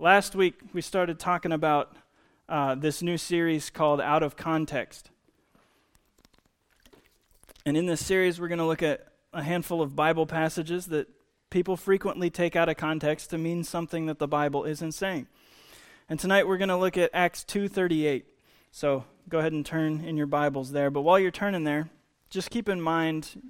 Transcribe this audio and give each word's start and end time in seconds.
Last 0.00 0.34
week, 0.34 0.54
we 0.72 0.80
started 0.80 1.18
talking 1.18 1.52
about 1.52 1.94
uh, 2.48 2.74
this 2.74 3.02
new 3.02 3.18
series 3.18 3.68
called 3.68 4.00
Out 4.00 4.22
of 4.22 4.34
Context. 4.34 5.10
And 7.66 7.76
in 7.76 7.84
this 7.84 8.02
series, 8.02 8.40
we're 8.40 8.48
going 8.48 8.60
to 8.60 8.64
look 8.64 8.82
at 8.82 9.08
a 9.34 9.42
handful 9.42 9.82
of 9.82 9.94
Bible 9.94 10.24
passages 10.24 10.86
that 10.86 11.06
people 11.50 11.76
frequently 11.76 12.30
take 12.30 12.56
out 12.56 12.70
of 12.70 12.78
context 12.78 13.28
to 13.28 13.36
mean 13.36 13.62
something 13.62 14.06
that 14.06 14.18
the 14.18 14.26
Bible 14.26 14.64
isn't 14.64 14.92
saying. 14.92 15.26
And 16.08 16.18
tonight 16.18 16.48
we're 16.48 16.56
going 16.56 16.70
to 16.70 16.78
look 16.78 16.96
at 16.96 17.10
Acts 17.12 17.44
2:38. 17.44 18.22
So, 18.72 19.04
go 19.28 19.40
ahead 19.40 19.52
and 19.52 19.66
turn 19.66 20.02
in 20.02 20.16
your 20.16 20.26
Bibles 20.26 20.72
there, 20.72 20.90
but 20.90 21.02
while 21.02 21.18
you're 21.18 21.30
turning 21.30 21.64
there, 21.64 21.90
just 22.30 22.48
keep 22.48 22.70
in 22.70 22.80
mind 22.80 23.42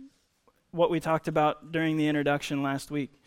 what 0.72 0.90
we 0.90 0.98
talked 0.98 1.28
about 1.28 1.70
during 1.70 1.96
the 1.96 2.08
introduction 2.08 2.60
last 2.60 2.90
week 2.90 3.19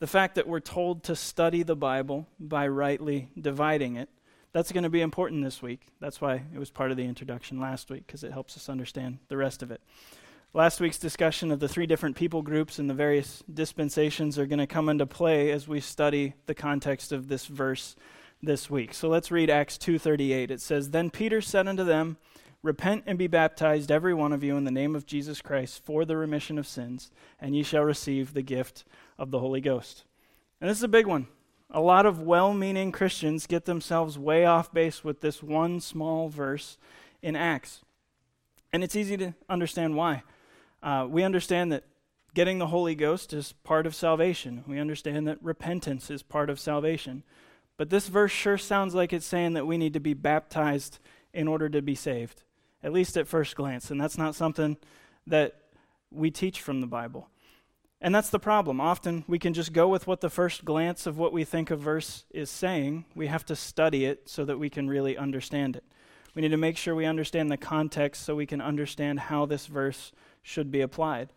the 0.00 0.06
fact 0.06 0.36
that 0.36 0.46
we're 0.46 0.60
told 0.60 1.02
to 1.04 1.16
study 1.16 1.62
the 1.62 1.76
Bible 1.76 2.26
by 2.38 2.68
rightly 2.68 3.30
dividing 3.40 3.96
it. 3.96 4.08
That's 4.52 4.72
going 4.72 4.84
to 4.84 4.90
be 4.90 5.00
important 5.00 5.44
this 5.44 5.60
week. 5.60 5.82
That's 6.00 6.20
why 6.20 6.42
it 6.54 6.58
was 6.58 6.70
part 6.70 6.90
of 6.90 6.96
the 6.96 7.04
introduction 7.04 7.60
last 7.60 7.90
week, 7.90 8.06
because 8.06 8.24
it 8.24 8.32
helps 8.32 8.56
us 8.56 8.68
understand 8.68 9.18
the 9.28 9.36
rest 9.36 9.62
of 9.62 9.70
it. 9.70 9.80
Last 10.54 10.80
week's 10.80 10.98
discussion 10.98 11.50
of 11.50 11.60
the 11.60 11.68
three 11.68 11.86
different 11.86 12.16
people 12.16 12.40
groups 12.42 12.78
and 12.78 12.88
the 12.88 12.94
various 12.94 13.44
dispensations 13.52 14.38
are 14.38 14.46
going 14.46 14.58
to 14.58 14.66
come 14.66 14.88
into 14.88 15.04
play 15.04 15.50
as 15.50 15.68
we 15.68 15.80
study 15.80 16.34
the 16.46 16.54
context 16.54 17.12
of 17.12 17.28
this 17.28 17.46
verse 17.46 17.96
this 18.42 18.70
week. 18.70 18.94
So 18.94 19.08
let's 19.08 19.30
read 19.30 19.50
Acts 19.50 19.76
2:38. 19.76 20.50
It 20.50 20.60
says, 20.62 20.90
"Then 20.90 21.10
Peter 21.10 21.42
said 21.42 21.68
unto 21.68 21.84
them, 21.84 22.16
Repent 22.62 23.04
and 23.06 23.16
be 23.16 23.28
baptized 23.28 23.92
every 23.92 24.12
one 24.12 24.32
of 24.32 24.42
you 24.42 24.56
in 24.56 24.64
the 24.64 24.72
name 24.72 24.96
of 24.96 25.06
Jesus 25.06 25.40
Christ 25.40 25.84
for 25.84 26.04
the 26.04 26.16
remission 26.16 26.58
of 26.58 26.66
sins, 26.66 27.10
and 27.38 27.54
ye 27.54 27.62
shall 27.62 27.84
receive 27.84 28.34
the 28.34 28.42
gift 28.42 28.84
of 29.18 29.30
the 29.30 29.38
Holy 29.38 29.60
Ghost. 29.60 30.04
And 30.60 30.70
this 30.70 30.78
is 30.78 30.84
a 30.84 30.88
big 30.88 31.06
one. 31.06 31.26
A 31.70 31.80
lot 31.80 32.06
of 32.06 32.20
well 32.20 32.54
meaning 32.54 32.92
Christians 32.92 33.46
get 33.46 33.64
themselves 33.64 34.18
way 34.18 34.44
off 34.44 34.72
base 34.72 35.04
with 35.04 35.20
this 35.20 35.42
one 35.42 35.80
small 35.80 36.28
verse 36.28 36.78
in 37.22 37.36
Acts. 37.36 37.82
And 38.72 38.82
it's 38.82 38.96
easy 38.96 39.16
to 39.18 39.34
understand 39.48 39.96
why. 39.96 40.22
Uh, 40.82 41.06
we 41.08 41.22
understand 41.22 41.72
that 41.72 41.84
getting 42.34 42.58
the 42.58 42.68
Holy 42.68 42.94
Ghost 42.94 43.32
is 43.32 43.52
part 43.64 43.86
of 43.86 43.94
salvation, 43.94 44.64
we 44.66 44.78
understand 44.78 45.26
that 45.26 45.42
repentance 45.42 46.10
is 46.10 46.22
part 46.22 46.48
of 46.50 46.60
salvation. 46.60 47.22
But 47.76 47.90
this 47.90 48.08
verse 48.08 48.32
sure 48.32 48.58
sounds 48.58 48.94
like 48.94 49.12
it's 49.12 49.26
saying 49.26 49.54
that 49.54 49.66
we 49.66 49.78
need 49.78 49.92
to 49.94 50.00
be 50.00 50.14
baptized 50.14 50.98
in 51.32 51.46
order 51.46 51.68
to 51.68 51.80
be 51.80 51.94
saved, 51.94 52.42
at 52.82 52.92
least 52.92 53.16
at 53.16 53.28
first 53.28 53.56
glance. 53.56 53.90
And 53.90 54.00
that's 54.00 54.18
not 54.18 54.34
something 54.34 54.76
that 55.26 55.56
we 56.10 56.30
teach 56.30 56.60
from 56.60 56.80
the 56.80 56.86
Bible. 56.86 57.28
And 58.00 58.14
that's 58.14 58.30
the 58.30 58.38
problem. 58.38 58.80
Often 58.80 59.24
we 59.26 59.40
can 59.40 59.54
just 59.54 59.72
go 59.72 59.88
with 59.88 60.06
what 60.06 60.20
the 60.20 60.30
first 60.30 60.64
glance 60.64 61.06
of 61.06 61.18
what 61.18 61.32
we 61.32 61.44
think 61.44 61.70
a 61.70 61.76
verse 61.76 62.24
is 62.30 62.48
saying. 62.48 63.06
We 63.14 63.26
have 63.26 63.44
to 63.46 63.56
study 63.56 64.04
it 64.04 64.28
so 64.28 64.44
that 64.44 64.58
we 64.58 64.70
can 64.70 64.88
really 64.88 65.16
understand 65.16 65.74
it. 65.74 65.84
We 66.34 66.42
need 66.42 66.50
to 66.50 66.56
make 66.56 66.76
sure 66.76 66.94
we 66.94 67.06
understand 67.06 67.50
the 67.50 67.56
context 67.56 68.24
so 68.24 68.36
we 68.36 68.46
can 68.46 68.60
understand 68.60 69.18
how 69.18 69.46
this 69.46 69.66
verse 69.66 70.12
should 70.42 70.70
be 70.70 70.80
applied. 70.80 71.32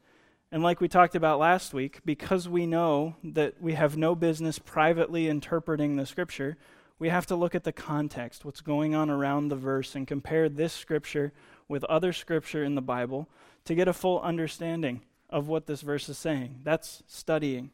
And 0.51 0.61
like 0.61 0.81
we 0.81 0.87
talked 0.87 1.15
about 1.15 1.39
last 1.39 1.73
week, 1.73 2.01
because 2.05 2.47
we 2.47 2.67
know 2.67 3.15
that 3.23 3.59
we 3.59 3.73
have 3.73 3.97
no 3.97 4.13
business 4.13 4.59
privately 4.59 5.27
interpreting 5.27 5.95
the 5.95 6.05
scripture, 6.05 6.57
we 6.99 7.09
have 7.09 7.25
to 7.27 7.35
look 7.35 7.55
at 7.55 7.63
the 7.63 7.71
context, 7.71 8.45
what's 8.45 8.61
going 8.61 8.93
on 8.93 9.09
around 9.09 9.47
the 9.47 9.55
verse, 9.55 9.95
and 9.95 10.05
compare 10.05 10.49
this 10.49 10.73
scripture 10.73 11.31
with 11.67 11.83
other 11.85 12.13
scripture 12.13 12.63
in 12.63 12.75
the 12.75 12.81
Bible 12.81 13.27
to 13.65 13.73
get 13.73 13.87
a 13.87 13.93
full 13.93 14.21
understanding 14.21 15.01
of 15.31 15.47
what 15.47 15.65
this 15.65 15.81
verse 15.81 16.09
is 16.09 16.17
saying. 16.17 16.61
That's 16.63 17.03
studying. 17.07 17.71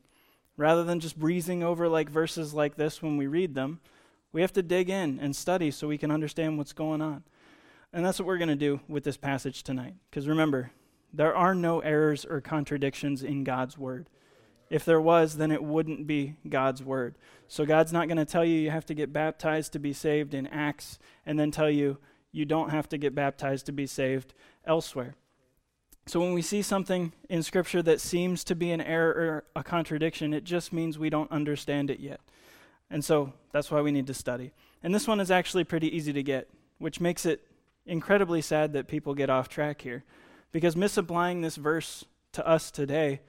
Rather 0.56 0.84
than 0.84 1.00
just 1.00 1.20
breezing 1.20 1.64
over 1.64 1.88
like 1.88 2.10
verses 2.10 2.54
like 2.54 2.76
this 2.76 3.02
when 3.02 3.18
we 3.18 3.28
read 3.28 3.56
them, 3.56 3.80
we 4.32 4.42
have 4.42 4.54
to 4.54 4.64
dig 4.64 4.90
in 4.90 5.20
and 5.20 5.36
study 5.36 5.72
so 5.72 5.88
we 5.88 5.98
can 5.98 6.12
understand 6.12 6.58
what's 6.58 6.74
going 6.74 7.02
on. 7.02 7.24
And 7.94 8.06
that's 8.06 8.20
what 8.20 8.28
we're 8.28 8.38
going 8.38 8.50
to 8.50 8.56
do 8.56 8.82
with 8.88 9.04
this 9.04 9.18
passage 9.18 9.64
tonight. 9.64 9.96
Because 10.10 10.28
remember, 10.28 10.72
there 11.14 11.36
are 11.36 11.56
no 11.56 11.80
errors 11.80 12.26
or 12.26 12.42
contradictions 12.42 13.24
in 13.24 13.44
God's 13.44 13.78
word. 13.78 14.10
If 14.70 14.84
there 14.84 15.00
was, 15.00 15.38
then 15.38 15.52
it 15.52 15.64
wouldn't 15.64 16.08
be 16.08 16.36
God's 16.48 16.84
word. 16.84 17.16
So 17.48 17.66
God's 17.66 17.94
not 17.94 18.08
going 18.08 18.18
to 18.18 18.26
tell 18.26 18.44
you 18.44 18.60
you 18.60 18.72
have 18.72 18.86
to 18.88 18.94
get 18.94 19.14
baptized 19.14 19.72
to 19.74 19.80
be 19.80 19.94
saved 19.94 20.34
in 20.34 20.46
Acts 20.48 21.00
and 21.26 21.40
then 21.40 21.52
tell 21.52 21.70
you 21.70 21.98
you 22.32 22.44
don't 22.46 22.72
have 22.72 22.90
to 22.90 22.98
get 22.98 23.16
baptized 23.16 23.66
to 23.68 23.72
be 23.72 23.88
saved 23.88 24.34
elsewhere. 24.66 25.16
So 26.08 26.22
when 26.22 26.34
we 26.34 26.42
see 26.42 26.62
something 26.62 27.12
in 27.28 27.44
Scripture 27.44 27.82
that 27.82 28.00
seems 28.00 28.46
to 28.46 28.56
be 28.56 28.72
an 28.72 28.80
error 28.80 29.12
or 29.12 29.44
a 29.58 29.64
contradiction, 29.64 30.34
it 30.34 30.46
just 30.46 30.72
means 30.72 30.98
we 30.98 31.10
don't 31.10 31.30
understand 31.32 31.90
it 31.90 32.00
yet. 32.00 32.22
And 32.90 33.04
so 33.04 33.34
that's 33.52 33.70
why 33.70 33.82
we 33.82 33.92
need 33.92 34.08
to 34.08 34.14
study. 34.14 34.54
And 34.82 34.96
this 34.96 35.06
one 35.06 35.20
is 35.20 35.30
actually 35.30 35.66
pretty 35.66 35.94
easy 35.94 36.14
to 36.14 36.24
get, 36.24 36.48
which 36.78 37.02
makes 37.02 37.26
it 37.26 37.46
incredibly 37.86 38.42
sad 38.42 38.72
that 38.72 38.88
people 38.88 39.16
get 39.16 39.30
off 39.30 39.50
track 39.50 39.82
here. 39.82 40.06
Because 40.54 40.78
misapplying 40.78 41.42
this 41.42 41.58
verse 41.58 42.06
to 42.32 42.48
us 42.48 42.72
today 42.72 43.20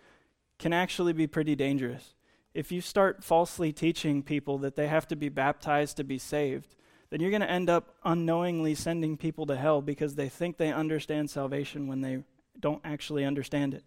can 0.60 0.72
actually 0.72 1.12
be 1.12 1.26
pretty 1.26 1.56
dangerous. 1.56 2.14
If 2.54 2.70
you 2.70 2.80
start 2.80 3.24
falsely 3.24 3.72
teaching 3.72 4.22
people 4.22 4.56
that 4.58 4.76
they 4.76 4.86
have 4.86 5.08
to 5.08 5.16
be 5.16 5.28
baptized 5.28 5.96
to 5.96 6.04
be 6.04 6.18
saved, 6.18 6.76
then 7.10 7.18
you're 7.18 7.30
going 7.30 7.40
to 7.40 7.50
end 7.50 7.68
up 7.68 7.96
unknowingly 8.04 8.76
sending 8.76 9.16
people 9.16 9.46
to 9.46 9.56
hell 9.56 9.82
because 9.82 10.14
they 10.14 10.28
think 10.28 10.58
they 10.58 10.72
understand 10.72 11.28
salvation 11.28 11.88
when 11.88 12.02
they 12.02 12.22
don't 12.60 12.80
actually 12.84 13.24
understand 13.24 13.74
it. 13.74 13.84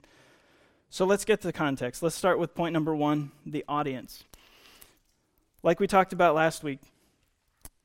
So 0.89 1.05
let's 1.05 1.25
get 1.25 1.41
to 1.41 1.47
the 1.47 1.53
context. 1.53 2.03
Let's 2.03 2.15
start 2.15 2.39
with 2.39 2.53
point 2.53 2.73
number 2.73 2.95
one 2.95 3.31
the 3.45 3.63
audience. 3.67 4.23
Like 5.63 5.79
we 5.79 5.87
talked 5.87 6.11
about 6.11 6.35
last 6.35 6.63
week, 6.63 6.79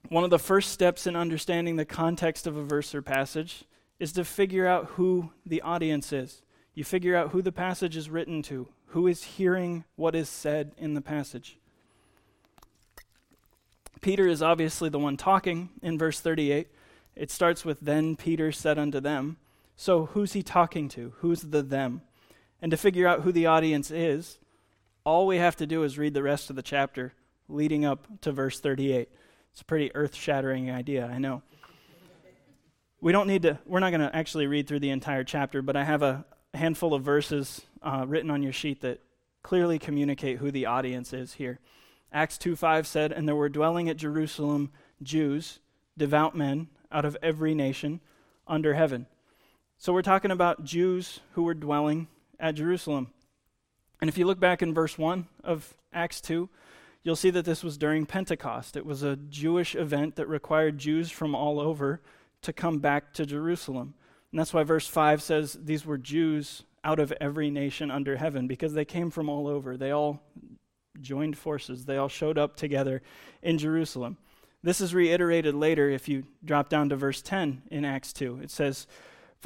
one 0.09 0.25
of 0.25 0.31
the 0.31 0.39
first 0.39 0.73
steps 0.73 1.07
in 1.07 1.17
understanding 1.17 1.77
the 1.77 1.85
context 1.85 2.47
of 2.47 2.57
a 2.57 2.65
verse 2.65 2.95
or 2.95 3.03
passage 3.03 3.65
is 3.99 4.13
to 4.13 4.25
figure 4.25 4.67
out 4.67 4.87
who 4.91 5.31
the 5.45 5.63
audience 5.63 6.13
is. 6.13 6.43
You 6.75 6.85
figure 6.85 7.17
out 7.17 7.31
who 7.31 7.43
the 7.43 7.53
passage 7.53 7.97
is 7.97 8.11
written 8.11 8.43
to, 8.43 8.69
who 8.89 9.07
is 9.07 9.25
hearing 9.25 9.85
what 9.97 10.15
is 10.15 10.29
said 10.29 10.73
in 10.77 10.95
the 10.95 11.01
passage. 11.01 11.59
Peter 14.01 14.27
is 14.27 14.43
obviously 14.43 14.89
the 14.89 14.99
one 14.99 15.17
talking 15.17 15.71
in 15.83 15.99
verse 15.99 16.21
38. 16.21 16.69
It 17.15 17.31
starts 17.31 17.65
with, 17.65 17.81
Then 17.81 18.15
Peter 18.15 18.53
said 18.53 18.79
unto 18.79 19.01
them. 19.01 19.39
So, 19.77 20.07
who's 20.07 20.33
he 20.33 20.43
talking 20.43 20.89
to? 20.91 21.13
Who's 21.19 21.43
the 21.43 21.63
them? 21.63 22.01
And 22.63 22.71
to 22.71 22.77
figure 22.77 23.07
out 23.07 23.23
who 23.23 23.33
the 23.33 23.47
audience 23.47 23.91
is, 23.91 24.39
all 25.05 25.27
we 25.27 25.37
have 25.37 25.57
to 25.57 25.67
do 25.67 25.83
is 25.83 25.99
read 25.99 26.15
the 26.15 26.23
rest 26.23 26.49
of 26.51 26.57
the 26.57 26.63
chapter 26.63 27.13
leading 27.49 27.85
up 27.85 28.07
to 28.23 28.33
verse 28.33 28.59
38. 28.59 29.09
It's 29.53 29.61
a 29.61 29.65
pretty 29.65 29.95
earth 29.95 30.15
shattering 30.15 30.71
idea, 30.71 31.07
I 31.07 31.19
know. 31.19 31.43
We 33.01 33.13
don't 33.13 33.29
need 33.29 33.43
to, 33.43 33.59
we're 33.67 33.81
not 33.81 33.91
going 33.91 34.01
to 34.01 34.17
actually 34.17 34.47
read 34.47 34.67
through 34.67 34.81
the 34.81 34.91
entire 34.91 35.23
chapter, 35.23 35.63
but 35.63 35.77
I 35.77 35.85
have 35.85 36.03
a 36.03 36.25
handful 36.55 36.95
of 36.95 37.03
verses 37.03 37.61
uh, 37.83 38.05
written 38.09 38.31
on 38.31 38.43
your 38.43 38.53
sheet 38.53 38.81
that 38.81 39.01
clearly 39.43 39.79
communicate 39.79 40.39
who 40.39 40.51
the 40.51 40.67
audience 40.67 41.13
is 41.13 41.35
here. 41.35 41.61
Acts 42.13 42.39
2 42.39 42.57
5 42.57 42.87
said, 42.87 43.13
And 43.13 43.29
there 43.29 43.37
were 43.37 43.49
dwelling 43.49 43.89
at 43.89 43.97
Jerusalem 43.97 44.73
Jews, 45.03 45.61
devout 45.97 46.35
men, 46.35 46.69
out 46.91 47.05
of 47.05 47.17
every 47.23 47.55
nation 47.55 48.01
under 48.49 48.75
heaven. 48.75 49.07
So 49.79 49.93
we're 49.93 50.03
talking 50.03 50.31
about 50.31 50.65
Jews 50.65 51.21
who 51.33 51.43
were 51.43 51.55
dwelling 51.55 52.09
at 52.41 52.55
Jerusalem. 52.55 53.09
And 54.01 54.09
if 54.09 54.17
you 54.17 54.27
look 54.27 54.41
back 54.41 54.63
in 54.63 54.73
verse 54.73 54.97
1 54.97 55.27
of 55.45 55.75
Acts 55.93 56.21
2, 56.23 56.49
you'll 57.03 57.15
see 57.15 57.31
that 57.31 57.45
this 57.45 57.63
was 57.63 57.77
during 57.77 58.07
Pentecost. 58.07 58.77
It 58.77 58.87
was 58.87 59.03
a 59.03 59.17
Jewish 59.17 59.75
event 59.75 60.17
that 60.17 60.29
required 60.29 60.79
Jews 60.79 61.11
from 61.11 61.35
all 61.35 61.61
over 61.61 62.01
to 62.43 62.53
come 62.55 62.79
back 62.79 63.13
to 63.15 63.27
Jerusalem. 63.27 63.95
And 64.33 64.41
that's 64.41 64.55
why 64.55 64.63
verse 64.63 64.87
5 64.87 65.23
says 65.23 65.59
these 65.63 65.85
were 65.85 65.99
Jews 65.99 66.63
out 66.83 66.99
of 66.99 67.13
every 67.21 67.51
nation 67.51 67.91
under 67.91 68.17
heaven 68.17 68.47
because 68.47 68.73
they 68.73 68.85
came 68.85 69.11
from 69.11 69.29
all 69.29 69.47
over. 69.47 69.77
They 69.77 69.91
all 69.91 70.23
joined 71.01 71.37
forces, 71.37 71.85
they 71.85 71.99
all 71.99 72.09
showed 72.09 72.39
up 72.39 72.57
together 72.57 73.03
in 73.43 73.59
Jerusalem. 73.59 74.17
This 74.63 74.81
is 74.81 74.95
reiterated 74.95 75.55
later 75.55 75.91
if 75.91 76.09
you 76.09 76.25
drop 76.43 76.71
down 76.71 76.89
to 76.89 76.97
verse 76.97 77.21
10 77.21 77.63
in 77.71 77.85
Acts 77.85 78.15
2. 78.15 78.41
It 78.43 78.51
says, 78.51 78.87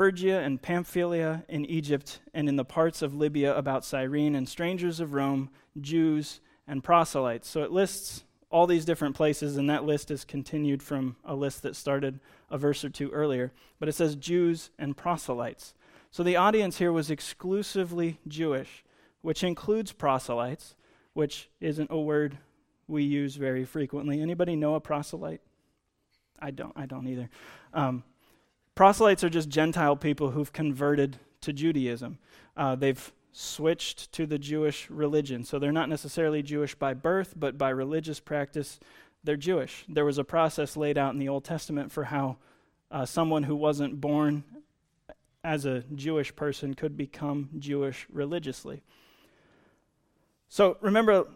Phrygia 0.01 0.41
and 0.41 0.63
Pamphylia 0.63 1.45
in 1.47 1.67
Egypt, 1.67 2.21
and 2.33 2.49
in 2.49 2.57
the 2.57 2.65
parts 2.65 3.03
of 3.03 3.15
Libya 3.15 3.55
about 3.55 3.85
Cyrene, 3.85 4.35
and 4.35 4.49
strangers 4.49 4.99
of 4.99 5.13
Rome, 5.13 5.51
Jews, 5.79 6.41
and 6.67 6.83
proselytes. 6.83 7.47
So 7.47 7.65
it 7.65 7.71
lists 7.71 8.25
all 8.49 8.67
these 8.67 8.87
different 8.87 9.15
places, 9.15 9.59
and 9.59 9.69
that 9.69 9.85
list 9.85 10.11
is 10.11 10.25
continued 10.25 10.83
from 10.83 11.17
a 11.23 11.35
list 11.35 11.61
that 11.65 11.77
started 11.77 12.19
a 12.51 12.57
verse 12.57 12.83
or 12.83 12.89
two 12.89 13.11
earlier. 13.11 13.53
But 13.79 13.91
it 13.91 13.95
says 13.95 14.17
Jews 14.17 14.71
and 14.79 14.97
proselytes. 14.97 15.75
So 16.11 16.23
the 16.23 16.37
audience 16.37 16.79
here 16.79 16.93
was 16.93 17.11
exclusively 17.11 18.21
Jewish, 18.27 18.83
which 19.21 19.45
includes 19.45 19.93
proselytes, 19.93 20.77
which 21.13 21.51
isn't 21.61 21.91
a 21.91 22.01
word 22.01 22.39
we 22.89 23.03
use 23.03 23.37
very 23.37 23.67
frequently. 23.67 24.23
Anybody 24.23 24.57
know 24.57 24.77
a 24.77 24.81
proselyte? 24.81 25.43
I 26.41 26.53
don't. 26.53 26.73
I 26.75 26.87
don't 26.87 27.07
either. 27.07 27.29
Um, 27.75 28.03
Proselytes 28.81 29.23
are 29.23 29.29
just 29.29 29.51
Gentile 29.51 29.95
people 29.95 30.31
who've 30.31 30.55
converted 30.55 31.19
to 31.43 31.53
Judaism. 31.53 32.17
Uh, 32.57 32.75
they've 32.75 33.13
switched 33.31 34.11
to 34.13 34.25
the 34.25 34.39
Jewish 34.39 34.89
religion. 34.89 35.45
So 35.45 35.59
they're 35.59 35.71
not 35.71 35.91
necessarily 35.91 36.43
Jewish 36.43 36.75
by 36.75 36.95
birth, 36.95 37.35
but 37.37 37.59
by 37.59 37.69
religious 37.69 38.21
practice, 38.21 38.81
they're 39.23 39.37
Jewish. 39.37 39.85
There 39.87 40.07
was 40.07 40.17
a 40.17 40.25
process 40.25 40.79
laid 40.79 40.97
out 40.97 41.13
in 41.13 41.19
the 41.19 41.29
Old 41.29 41.45
Testament 41.45 41.93
for 41.93 42.05
how 42.05 42.39
uh, 42.91 43.05
someone 43.05 43.43
who 43.43 43.55
wasn't 43.55 44.01
born 44.01 44.45
as 45.45 45.67
a 45.67 45.81
Jewish 45.95 46.35
person 46.35 46.73
could 46.73 46.97
become 46.97 47.51
Jewish 47.59 48.07
religiously. 48.11 48.83
So 50.49 50.79
remember 50.81 51.27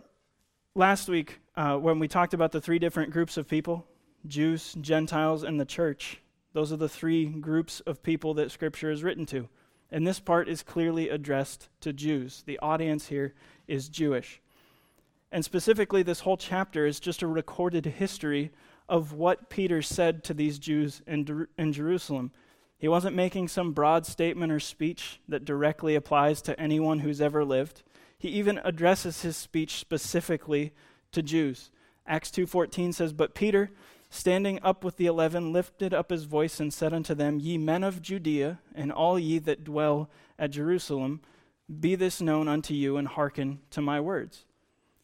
last 0.74 1.10
week 1.10 1.40
uh, 1.56 1.76
when 1.76 1.98
we 1.98 2.08
talked 2.08 2.32
about 2.32 2.52
the 2.52 2.60
three 2.62 2.78
different 2.78 3.10
groups 3.10 3.36
of 3.36 3.46
people 3.46 3.86
Jews, 4.26 4.74
Gentiles, 4.80 5.42
and 5.42 5.60
the 5.60 5.66
church. 5.66 6.22
Those 6.54 6.72
are 6.72 6.76
the 6.76 6.88
three 6.88 7.26
groups 7.26 7.80
of 7.80 8.02
people 8.02 8.32
that 8.34 8.50
Scripture 8.50 8.90
is 8.90 9.02
written 9.02 9.26
to. 9.26 9.48
And 9.90 10.06
this 10.06 10.20
part 10.20 10.48
is 10.48 10.62
clearly 10.62 11.08
addressed 11.08 11.68
to 11.80 11.92
Jews. 11.92 12.42
The 12.46 12.58
audience 12.60 13.08
here 13.08 13.34
is 13.68 13.88
Jewish. 13.88 14.40
And 15.30 15.44
specifically, 15.44 16.02
this 16.02 16.20
whole 16.20 16.36
chapter 16.36 16.86
is 16.86 17.00
just 17.00 17.22
a 17.22 17.26
recorded 17.26 17.84
history 17.84 18.52
of 18.88 19.12
what 19.12 19.50
Peter 19.50 19.82
said 19.82 20.22
to 20.24 20.34
these 20.34 20.58
Jews 20.58 21.02
in, 21.06 21.46
in 21.58 21.72
Jerusalem. 21.72 22.30
He 22.78 22.88
wasn't 22.88 23.16
making 23.16 23.48
some 23.48 23.72
broad 23.72 24.06
statement 24.06 24.52
or 24.52 24.60
speech 24.60 25.20
that 25.28 25.44
directly 25.44 25.96
applies 25.96 26.40
to 26.42 26.58
anyone 26.60 27.00
who's 27.00 27.20
ever 27.20 27.44
lived. 27.44 27.82
He 28.16 28.28
even 28.28 28.60
addresses 28.62 29.22
his 29.22 29.36
speech 29.36 29.78
specifically 29.78 30.72
to 31.12 31.22
Jews. 31.22 31.70
Acts 32.06 32.30
2:14 32.30 32.92
says, 32.92 33.12
"But 33.12 33.34
Peter, 33.34 33.70
standing 34.14 34.60
up 34.62 34.84
with 34.84 34.96
the 34.96 35.06
eleven, 35.06 35.52
lifted 35.52 35.92
up 35.92 36.10
his 36.10 36.24
voice 36.24 36.60
and 36.60 36.72
said 36.72 36.92
unto 36.92 37.14
them, 37.14 37.40
Ye 37.40 37.58
men 37.58 37.82
of 37.82 38.00
Judea, 38.00 38.60
and 38.74 38.92
all 38.92 39.18
ye 39.18 39.38
that 39.40 39.64
dwell 39.64 40.08
at 40.38 40.50
Jerusalem, 40.50 41.20
be 41.80 41.94
this 41.94 42.20
known 42.20 42.46
unto 42.46 42.74
you, 42.74 42.96
and 42.96 43.08
hearken 43.08 43.60
to 43.70 43.80
my 43.80 44.00
words." 44.00 44.44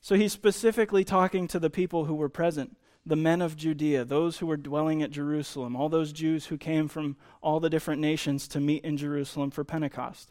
So 0.00 0.14
he's 0.14 0.32
specifically 0.32 1.04
talking 1.04 1.48
to 1.48 1.58
the 1.58 1.70
people 1.70 2.04
who 2.06 2.14
were 2.14 2.28
present 2.28 2.76
the 3.04 3.16
men 3.16 3.40
of 3.42 3.56
Judea, 3.56 4.04
those 4.04 4.38
who 4.38 4.46
were 4.46 4.56
dwelling 4.56 5.02
at 5.02 5.10
Jerusalem, 5.10 5.74
all 5.74 5.88
those 5.88 6.12
Jews 6.12 6.46
who 6.46 6.58
came 6.58 6.86
from 6.86 7.16
all 7.42 7.58
the 7.58 7.70
different 7.70 8.00
nations 8.00 8.46
to 8.48 8.60
meet 8.60 8.84
in 8.84 8.96
Jerusalem 8.96 9.50
for 9.50 9.64
Pentecost. 9.64 10.30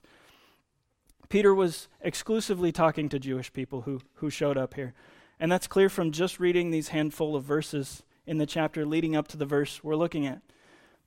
Peter 1.30 1.54
was 1.54 1.88
exclusively 2.02 2.72
talking 2.72 3.10
to 3.10 3.20
Jewish 3.20 3.52
people 3.52 3.82
who, 3.82 4.02
who 4.16 4.30
showed 4.30 4.58
up 4.58 4.76
here. 4.76 4.94
And 5.40 5.52
that's 5.52 5.68
clear 5.68 5.90
from 5.90 6.12
just 6.12 6.40
reading 6.40 6.70
these 6.70 6.90
handful 6.90 7.36
of 7.36 7.44
verses 7.44 8.04
in 8.30 8.38
the 8.38 8.46
chapter 8.46 8.86
leading 8.86 9.16
up 9.16 9.28
to 9.30 9.38
the 9.38 9.46
verse 9.46 9.84
we're 9.84 9.96
looking 9.96 10.26
at. 10.26 10.42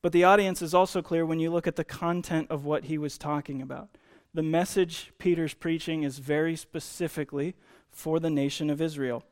But 0.02 0.12
the 0.12 0.24
audience 0.24 0.60
is 0.60 0.74
also 0.74 1.00
clear 1.00 1.24
when 1.24 1.38
you 1.38 1.50
look 1.50 1.66
at 1.66 1.76
the 1.76 1.84
content 1.84 2.48
of 2.50 2.64
what 2.64 2.84
he 2.84 2.98
was 2.98 3.16
talking 3.16 3.62
about. 3.62 3.88
The 4.34 4.42
message 4.42 5.12
Peter's 5.18 5.54
preaching 5.54 6.02
is 6.02 6.18
very 6.18 6.56
specifically 6.56 7.54
for 7.90 8.18
the 8.18 8.30
nation 8.30 8.68
of 8.68 8.80
Israel. 8.80 9.22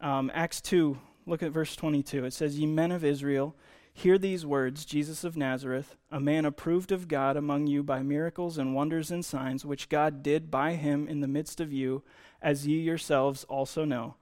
Um, 0.00 0.30
Acts 0.34 0.60
2, 0.60 0.98
Look 1.26 1.42
at 1.42 1.50
verse 1.50 1.74
22. 1.74 2.24
It 2.24 2.32
says, 2.32 2.58
Ye 2.58 2.66
men 2.66 2.92
of 2.92 3.04
Israel, 3.04 3.56
hear 3.92 4.16
these 4.16 4.46
words 4.46 4.84
Jesus 4.84 5.24
of 5.24 5.36
Nazareth, 5.36 5.96
a 6.10 6.20
man 6.20 6.44
approved 6.44 6.92
of 6.92 7.08
God 7.08 7.36
among 7.36 7.66
you 7.66 7.82
by 7.82 8.02
miracles 8.02 8.58
and 8.58 8.76
wonders 8.76 9.10
and 9.10 9.24
signs, 9.24 9.64
which 9.64 9.88
God 9.88 10.22
did 10.22 10.50
by 10.50 10.74
him 10.74 11.08
in 11.08 11.20
the 11.20 11.26
midst 11.26 11.60
of 11.60 11.72
you, 11.72 12.04
as 12.40 12.66
ye 12.68 12.78
yourselves 12.78 13.42
also 13.44 13.84
know. 13.84 14.14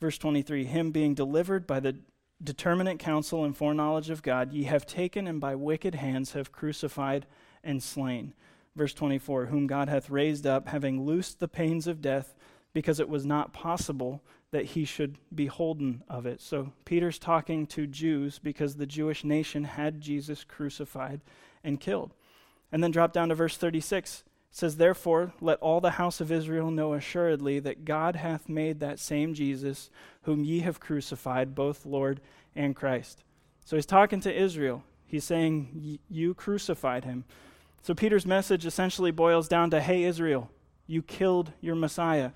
Verse 0.00 0.18
23 0.18 0.64
Him 0.64 0.90
being 0.90 1.14
delivered 1.14 1.68
by 1.68 1.78
the 1.78 1.98
determinate 2.42 2.98
counsel 2.98 3.44
and 3.44 3.56
foreknowledge 3.56 4.10
of 4.10 4.22
God, 4.22 4.52
ye 4.52 4.64
have 4.64 4.86
taken 4.86 5.26
and 5.26 5.40
by 5.40 5.54
wicked 5.54 5.96
hands 5.96 6.32
have 6.32 6.52
crucified 6.52 7.26
and 7.62 7.82
slain. 7.82 8.34
Verse 8.76 8.94
24 8.94 9.46
Whom 9.46 9.66
God 9.66 9.88
hath 9.88 10.10
raised 10.10 10.46
up, 10.46 10.68
having 10.68 11.04
loosed 11.04 11.40
the 11.40 11.48
pains 11.48 11.86
of 11.86 12.00
death, 12.00 12.34
because 12.72 13.00
it 13.00 13.08
was 13.08 13.26
not 13.26 13.52
possible 13.52 14.22
that 14.52 14.66
he 14.66 14.84
should 14.84 15.18
be 15.34 15.46
holden 15.46 16.02
of 16.08 16.26
it. 16.26 16.40
So 16.40 16.72
Peter's 16.84 17.18
talking 17.18 17.66
to 17.68 17.86
Jews 17.86 18.38
because 18.38 18.76
the 18.76 18.86
Jewish 18.86 19.22
nation 19.24 19.64
had 19.64 20.00
Jesus 20.00 20.44
crucified 20.44 21.20
and 21.62 21.80
killed. 21.80 22.14
And 22.72 22.82
then 22.82 22.90
drop 22.90 23.12
down 23.12 23.28
to 23.28 23.34
verse 23.34 23.56
36. 23.56 24.24
Says, 24.50 24.76
Therefore, 24.76 25.32
let 25.40 25.58
all 25.60 25.80
the 25.80 25.92
house 25.92 26.20
of 26.20 26.32
Israel 26.32 26.70
know 26.70 26.94
assuredly 26.94 27.60
that 27.60 27.84
God 27.84 28.16
hath 28.16 28.48
made 28.48 28.80
that 28.80 28.98
same 28.98 29.32
Jesus, 29.32 29.90
whom 30.22 30.44
ye 30.44 30.60
have 30.60 30.80
crucified, 30.80 31.54
both 31.54 31.86
Lord 31.86 32.20
and 32.56 32.74
Christ. 32.74 33.22
So 33.64 33.76
he's 33.76 33.86
talking 33.86 34.20
to 34.22 34.34
Israel. 34.34 34.82
He's 35.06 35.24
saying, 35.24 35.98
You 36.08 36.34
crucified 36.34 37.04
him. 37.04 37.24
So 37.82 37.94
Peter's 37.94 38.26
message 38.26 38.66
essentially 38.66 39.10
boils 39.10 39.48
down 39.48 39.70
to 39.70 39.80
Hey, 39.80 40.04
Israel, 40.04 40.50
you 40.86 41.02
killed 41.02 41.52
your 41.60 41.76
Messiah. 41.76 42.32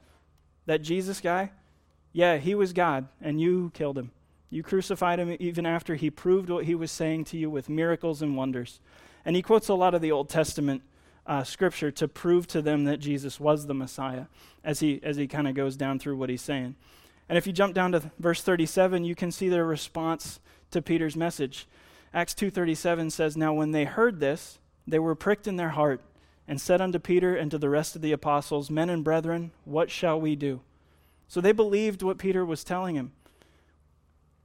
That 0.66 0.82
Jesus 0.82 1.20
guy, 1.20 1.50
yeah, 2.12 2.38
he 2.38 2.54
was 2.54 2.72
God, 2.72 3.08
and 3.20 3.40
you 3.40 3.70
killed 3.74 3.98
him. 3.98 4.12
You 4.48 4.62
crucified 4.62 5.18
him 5.18 5.36
even 5.40 5.66
after 5.66 5.96
he 5.96 6.10
proved 6.10 6.48
what 6.48 6.64
he 6.64 6.76
was 6.76 6.92
saying 6.92 7.24
to 7.24 7.36
you 7.36 7.50
with 7.50 7.68
miracles 7.68 8.22
and 8.22 8.36
wonders. 8.36 8.78
And 9.24 9.34
he 9.34 9.42
quotes 9.42 9.68
a 9.68 9.74
lot 9.74 9.94
of 9.94 10.00
the 10.00 10.12
Old 10.12 10.28
Testament 10.28 10.82
uh, 11.26 11.44
scripture 11.44 11.90
to 11.90 12.08
prove 12.08 12.46
to 12.48 12.60
them 12.60 12.84
that 12.84 12.98
Jesus 13.00 13.40
was 13.40 13.66
the 13.66 13.74
Messiah 13.74 14.26
as 14.62 14.80
he, 14.80 15.00
as 15.02 15.16
he 15.16 15.26
kind 15.26 15.48
of 15.48 15.54
goes 15.54 15.76
down 15.76 15.98
through 15.98 16.16
what 16.16 16.30
he's 16.30 16.42
saying. 16.42 16.74
And 17.28 17.38
if 17.38 17.46
you 17.46 17.52
jump 17.52 17.74
down 17.74 17.92
to 17.92 18.10
verse 18.18 18.42
37, 18.42 19.04
you 19.04 19.14
can 19.14 19.30
see 19.30 19.48
their 19.48 19.64
response 19.64 20.40
to 20.70 20.82
Peter's 20.82 21.16
message. 21.16 21.66
Acts 22.12 22.34
2:37 22.34 23.10
says, 23.10 23.36
"Now 23.36 23.54
when 23.54 23.72
they 23.72 23.84
heard 23.84 24.20
this, 24.20 24.58
they 24.86 24.98
were 24.98 25.14
pricked 25.14 25.46
in 25.46 25.56
their 25.56 25.70
heart, 25.70 26.00
and 26.46 26.60
said 26.60 26.80
unto 26.80 26.98
Peter 26.98 27.34
and 27.34 27.50
to 27.50 27.58
the 27.58 27.70
rest 27.70 27.96
of 27.96 28.02
the 28.02 28.12
apostles, 28.12 28.70
Men 28.70 28.90
and 28.90 29.02
brethren, 29.02 29.50
what 29.64 29.90
shall 29.90 30.20
we 30.20 30.36
do?" 30.36 30.60
So 31.26 31.40
they 31.40 31.52
believed 31.52 32.02
what 32.02 32.18
Peter 32.18 32.44
was 32.44 32.62
telling 32.62 32.94
him, 32.94 33.12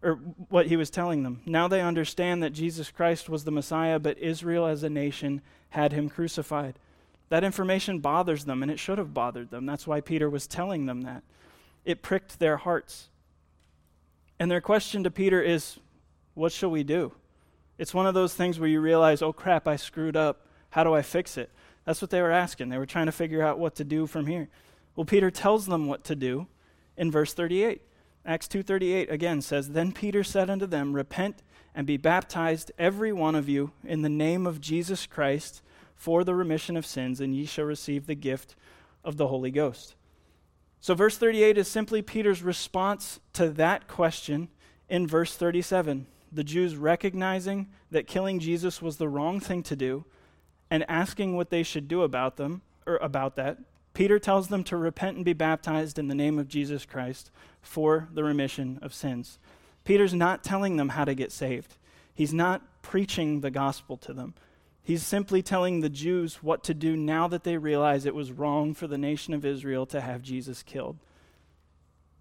or 0.01 0.15
what 0.49 0.67
he 0.67 0.77
was 0.77 0.89
telling 0.89 1.23
them. 1.23 1.41
Now 1.45 1.67
they 1.67 1.81
understand 1.81 2.41
that 2.41 2.51
Jesus 2.51 2.91
Christ 2.91 3.29
was 3.29 3.43
the 3.43 3.51
Messiah, 3.51 3.99
but 3.99 4.17
Israel 4.17 4.65
as 4.65 4.83
a 4.83 4.89
nation 4.89 5.41
had 5.69 5.91
him 5.91 6.09
crucified. 6.09 6.79
That 7.29 7.43
information 7.43 7.99
bothers 7.99 8.45
them, 8.45 8.63
and 8.63 8.71
it 8.71 8.79
should 8.79 8.97
have 8.97 9.13
bothered 9.13 9.51
them. 9.51 9.65
That's 9.65 9.85
why 9.85 10.01
Peter 10.01 10.29
was 10.29 10.47
telling 10.47 10.85
them 10.85 11.01
that. 11.01 11.23
It 11.85 12.01
pricked 12.01 12.39
their 12.39 12.57
hearts. 12.57 13.09
And 14.39 14.49
their 14.49 14.61
question 14.61 15.03
to 15.03 15.11
Peter 15.11 15.41
is, 15.41 15.77
What 16.33 16.51
shall 16.51 16.71
we 16.71 16.83
do? 16.83 17.13
It's 17.77 17.93
one 17.93 18.07
of 18.07 18.13
those 18.13 18.33
things 18.33 18.59
where 18.59 18.69
you 18.69 18.81
realize, 18.81 19.21
Oh 19.21 19.33
crap, 19.33 19.67
I 19.67 19.75
screwed 19.75 20.17
up. 20.17 20.47
How 20.71 20.83
do 20.83 20.93
I 20.93 21.01
fix 21.01 21.37
it? 21.37 21.51
That's 21.85 22.01
what 22.01 22.09
they 22.09 22.21
were 22.21 22.31
asking. 22.31 22.69
They 22.69 22.77
were 22.77 22.85
trying 22.85 23.07
to 23.07 23.11
figure 23.11 23.41
out 23.41 23.59
what 23.59 23.75
to 23.75 23.83
do 23.83 24.07
from 24.07 24.27
here. 24.27 24.49
Well, 24.95 25.05
Peter 25.05 25.31
tells 25.31 25.65
them 25.65 25.87
what 25.87 26.03
to 26.05 26.15
do 26.15 26.47
in 26.97 27.11
verse 27.11 27.33
38. 27.33 27.81
Acts 28.25 28.47
2:38 28.47 29.09
again 29.09 29.41
says, 29.41 29.69
"Then 29.69 29.91
Peter 29.91 30.23
said 30.23 30.49
unto 30.49 30.65
them, 30.65 30.93
Repent 30.93 31.41
and 31.73 31.87
be 31.87 31.97
baptized 31.97 32.71
every 32.77 33.13
one 33.13 33.35
of 33.35 33.47
you 33.47 33.71
in 33.83 34.01
the 34.01 34.09
name 34.09 34.45
of 34.45 34.61
Jesus 34.61 35.05
Christ 35.05 35.61
for 35.95 36.23
the 36.23 36.35
remission 36.35 36.75
of 36.75 36.85
sins, 36.85 37.21
and 37.21 37.35
ye 37.35 37.45
shall 37.45 37.65
receive 37.65 38.05
the 38.05 38.15
gift 38.15 38.55
of 39.03 39.17
the 39.17 39.27
Holy 39.27 39.51
Ghost." 39.51 39.95
So 40.81 40.93
verse 40.93 41.17
38 41.17 41.57
is 41.57 41.67
simply 41.67 42.01
Peter's 42.01 42.41
response 42.41 43.19
to 43.33 43.49
that 43.49 43.87
question 43.87 44.49
in 44.87 45.07
verse 45.07 45.35
37. 45.35 46.07
The 46.31 46.43
Jews 46.43 46.75
recognizing 46.75 47.67
that 47.91 48.07
killing 48.07 48.39
Jesus 48.39 48.81
was 48.81 48.97
the 48.97 49.09
wrong 49.09 49.39
thing 49.39 49.63
to 49.63 49.75
do 49.75 50.05
and 50.69 50.89
asking 50.89 51.35
what 51.35 51.49
they 51.49 51.63
should 51.63 51.87
do 51.87 52.03
about 52.03 52.37
them 52.37 52.61
or 52.85 52.97
about 52.97 53.35
that 53.35 53.57
Peter 53.99 54.17
tells 54.17 54.47
them 54.47 54.63
to 54.63 54.77
repent 54.77 55.17
and 55.17 55.25
be 55.25 55.33
baptized 55.33 55.99
in 55.99 56.07
the 56.07 56.15
name 56.15 56.39
of 56.39 56.47
Jesus 56.47 56.85
Christ 56.85 57.31
for 57.61 58.07
the 58.13 58.23
remission 58.23 58.79
of 58.81 58.93
sins. 58.93 59.39
Peter's 59.83 60.13
not 60.13 60.41
telling 60.41 60.77
them 60.77 60.87
how 60.87 61.03
to 61.03 61.13
get 61.13 61.33
saved, 61.33 61.75
he's 62.15 62.33
not 62.33 62.81
preaching 62.81 63.41
the 63.41 63.51
gospel 63.51 63.97
to 63.97 64.13
them. 64.13 64.35
He's 64.81 65.05
simply 65.05 65.41
telling 65.41 65.81
the 65.81 65.89
Jews 65.89 66.41
what 66.41 66.63
to 66.63 66.73
do 66.73 66.95
now 66.95 67.27
that 67.27 67.43
they 67.43 67.57
realize 67.57 68.05
it 68.05 68.15
was 68.15 68.31
wrong 68.31 68.73
for 68.73 68.87
the 68.87 68.97
nation 68.97 69.33
of 69.33 69.43
Israel 69.43 69.85
to 69.87 69.99
have 69.99 70.21
Jesus 70.21 70.63
killed. 70.63 70.97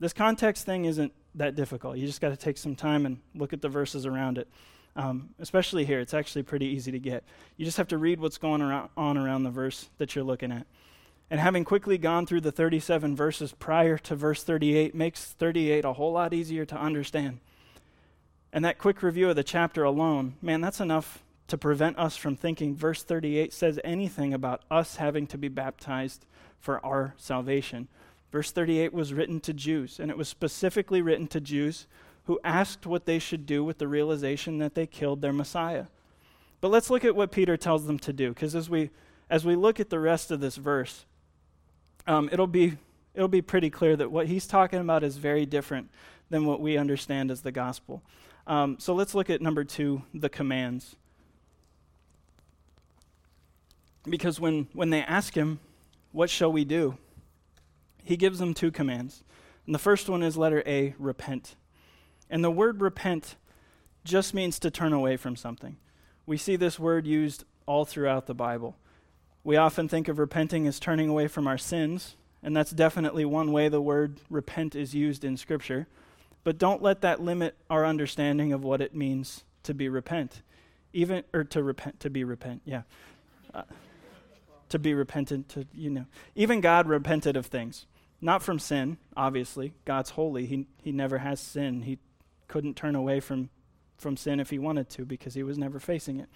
This 0.01 0.13
context 0.13 0.67
thing 0.67 0.85
isn't 0.85 1.13
that 1.37 1.55
difficult. 1.55 1.97
You 1.97 2.09
just 2.09 2.21
got 2.21 2.31
to 2.31 2.37
take 2.37 2.59
some 2.59 2.75
time 2.75 3.07
and 3.07 3.21
look 3.37 3.53
at 3.53 3.63
the 3.63 3.69
verses 3.69 4.05
around 4.05 4.37
it. 4.37 4.49
Um, 4.97 5.29
especially 5.39 5.85
here, 5.85 6.01
it's 6.01 6.13
actually 6.13 6.43
pretty 6.43 6.67
easy 6.67 6.91
to 6.91 6.99
get. 6.99 7.23
You 7.57 7.65
just 7.65 7.77
have 7.77 7.89
to 7.89 7.99
read 7.99 8.19
what's 8.19 8.37
going 8.37 8.63
on 8.63 9.17
around 9.17 9.45
the 9.45 9.51
verse 9.51 9.89
that 9.99 10.17
you're 10.17 10.25
looking 10.25 10.51
at. 10.51 10.67
And 11.31 11.41
having 11.41 11.65
quickly 11.65 11.99
gone 11.99 12.27
through 12.27 12.41
the 12.41 12.53
37 12.53 13.15
verses 13.15 13.53
prior 13.53 13.99
to 13.99 14.17
verse 14.17 14.43
38 14.43 14.95
makes 14.95 15.25
38 15.25 15.85
a 15.85 15.93
whole 15.93 16.13
lot 16.13 16.33
easier 16.33 16.65
to 16.65 16.77
understand. 16.77 17.41
And 18.53 18.65
that 18.65 18.79
quick 18.79 19.03
review 19.03 19.29
of 19.29 19.37
the 19.37 19.45
chapter 19.45 19.85
alone, 19.85 20.37
man, 20.41 20.63
that's 20.63 20.81
enough 20.81 21.23
to 21.49 21.59
prevent 21.59 21.99
us 21.99 22.17
from 22.17 22.37
thinking 22.37 22.75
verse 22.75 23.03
38 23.03 23.53
says 23.53 23.79
anything 23.85 24.33
about 24.33 24.63
us 24.71 24.97
having 24.97 25.27
to 25.27 25.39
be 25.39 25.49
baptized 25.49 26.25
for 26.59 26.85
our 26.85 27.15
salvation. 27.17 27.89
Verse 28.31 28.51
38 28.51 28.93
was 28.93 29.15
written 29.15 29.41
to 29.41 29.53
Jews, 29.53 29.99
and 29.99 30.11
it 30.11 30.17
was 30.17 30.29
specifically 30.29 31.01
written 31.03 31.27
to 31.29 31.41
Jews 31.41 31.87
who 32.25 32.39
asked 32.45 32.87
what 32.87 33.07
they 33.07 33.19
should 33.19 33.47
do 33.47 33.65
with 33.65 33.79
the 33.79 33.89
realization 33.89 34.59
that 34.59 34.75
they 34.75 34.87
killed 34.87 35.23
their 35.23 35.33
Messiah. 35.33 35.87
But 36.61 36.71
let's 36.71 36.91
look 36.91 37.05
at 37.05 37.17
what 37.17 37.33
Peter 37.33 37.57
tells 37.57 37.87
them 37.87 37.99
to 38.01 38.13
do, 38.13 38.31
because 38.31 38.55
as 38.55 38.69
we, 38.69 38.91
as 39.31 39.47
we 39.47 39.57
look 39.57 39.81
at 39.81 39.89
the 39.89 39.99
rest 39.99 40.31
of 40.31 40.41
this 40.41 40.57
verse, 40.57 41.07
um, 42.09 42.29
it'll 42.33 42.47
be 42.47 42.77
it'll 43.15 43.29
be 43.29 43.43
pretty 43.43 43.71
clear 43.71 43.97
that 43.97 44.11
what 44.11 44.27
he's 44.27 44.47
talking 44.47 44.81
about 44.81 45.05
is 45.05 45.17
very 45.17 45.47
different 45.47 45.91
than 46.31 46.45
what 46.45 46.61
we 46.61 46.77
understand 46.77 47.31
as 47.31 47.43
the 47.43 47.53
gospel. 47.53 48.03
Um, 48.47 48.77
so 48.79 48.95
let's 48.95 49.15
look 49.15 49.29
at 49.29 49.43
number 49.43 49.65
two, 49.65 50.03
the 50.15 50.29
commands. 50.29 50.97
Because 54.09 54.41
when, 54.41 54.69
when 54.73 54.91
they 54.91 55.03
ask 55.03 55.35
him, 55.35 55.61
What 56.13 56.31
shall 56.31 56.51
we 56.51 56.65
do? 56.65 56.97
he 58.05 58.17
gives 58.17 58.39
them 58.39 58.55
two 58.55 58.71
commands. 58.71 59.23
And 59.67 59.75
the 59.75 59.79
first 59.79 60.09
one 60.09 60.23
is 60.23 60.39
letter 60.39 60.63
A, 60.65 60.95
repent. 60.99 61.57
And 62.31 62.43
the 62.43 62.51
word 62.51 62.81
repent 62.81 63.37
just 64.03 64.33
means 64.33 64.59
to 64.61 64.71
turn 64.71 64.95
away 64.95 65.19
from 65.19 65.37
something. 65.37 65.77
We 66.25 66.39
see 66.39 66.57
this 66.57 66.79
word 66.79 67.07
used 67.07 67.45
all 67.67 67.85
throughout 67.85 68.27
the 68.27 68.35
Bible. 68.35 68.77
We 69.45 69.57
often 69.57 69.89
think 69.89 70.09
of 70.09 70.19
repenting 70.19 70.67
as 70.67 70.79
turning 70.81 71.09
away 71.09 71.29
from 71.29 71.47
our 71.47 71.59
sins, 71.59 72.17
and 72.43 72.57
that's 72.57 72.71
definitely 72.71 73.25
one 73.25 73.53
way 73.53 73.69
the 73.69 73.81
word 73.81 74.21
repent 74.29 74.75
is 74.75 74.95
used 74.95 75.25
in 75.25 75.37
Scripture. 75.37 75.87
But 76.45 76.59
don't 76.59 76.83
let 76.83 77.01
that 77.03 77.21
limit 77.21 77.57
our 77.69 77.85
understanding 77.85 78.53
of 78.53 78.65
what 78.65 78.81
it 78.81 78.95
means 78.95 79.45
to 79.65 79.75
be 79.75 79.89
repent. 79.89 80.43
Even, 80.93 81.25
or 81.33 81.45
to 81.45 81.63
repent, 81.63 82.01
to 82.01 82.11
be 82.11 82.25
repent, 82.25 82.63
yeah. 82.65 82.83
Uh, 83.55 83.63
to 84.69 84.79
be 84.79 84.95
repentant, 84.95 85.49
to, 85.51 85.67
you 85.73 85.91
know. 85.91 86.07
Even 86.35 86.61
God 86.61 86.89
repented 86.89 87.37
of 87.37 87.47
things. 87.47 87.87
Not 88.21 88.43
from 88.43 88.59
sin, 88.59 88.99
obviously. 89.17 89.75
God's 89.85 90.11
holy. 90.11 90.47
He, 90.47 90.67
he 90.83 90.93
never 90.93 91.19
has 91.19 91.41
sin. 91.41 91.83
He 91.83 91.99
couldn't 92.49 92.77
turn 92.77 92.95
away 92.95 93.21
from, 93.21 93.51
from 93.97 94.17
sin 94.17 94.41
if 94.41 94.51
he 94.51 94.59
wanted 94.59 94.91
to 94.91 95.05
because 95.05 95.35
he 95.35 95.43
was 95.43 95.57
never 95.57 95.79
facing 95.79 96.19
it. 96.21 96.29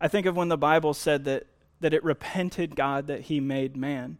I 0.00 0.08
think 0.08 0.26
of 0.26 0.36
when 0.36 0.48
the 0.48 0.58
Bible 0.58 0.94
said 0.94 1.24
that, 1.24 1.46
that 1.82 1.94
it 1.94 2.02
repented 2.02 2.74
God 2.74 3.06
that 3.08 3.22
he 3.22 3.40
made 3.40 3.76
man, 3.76 4.18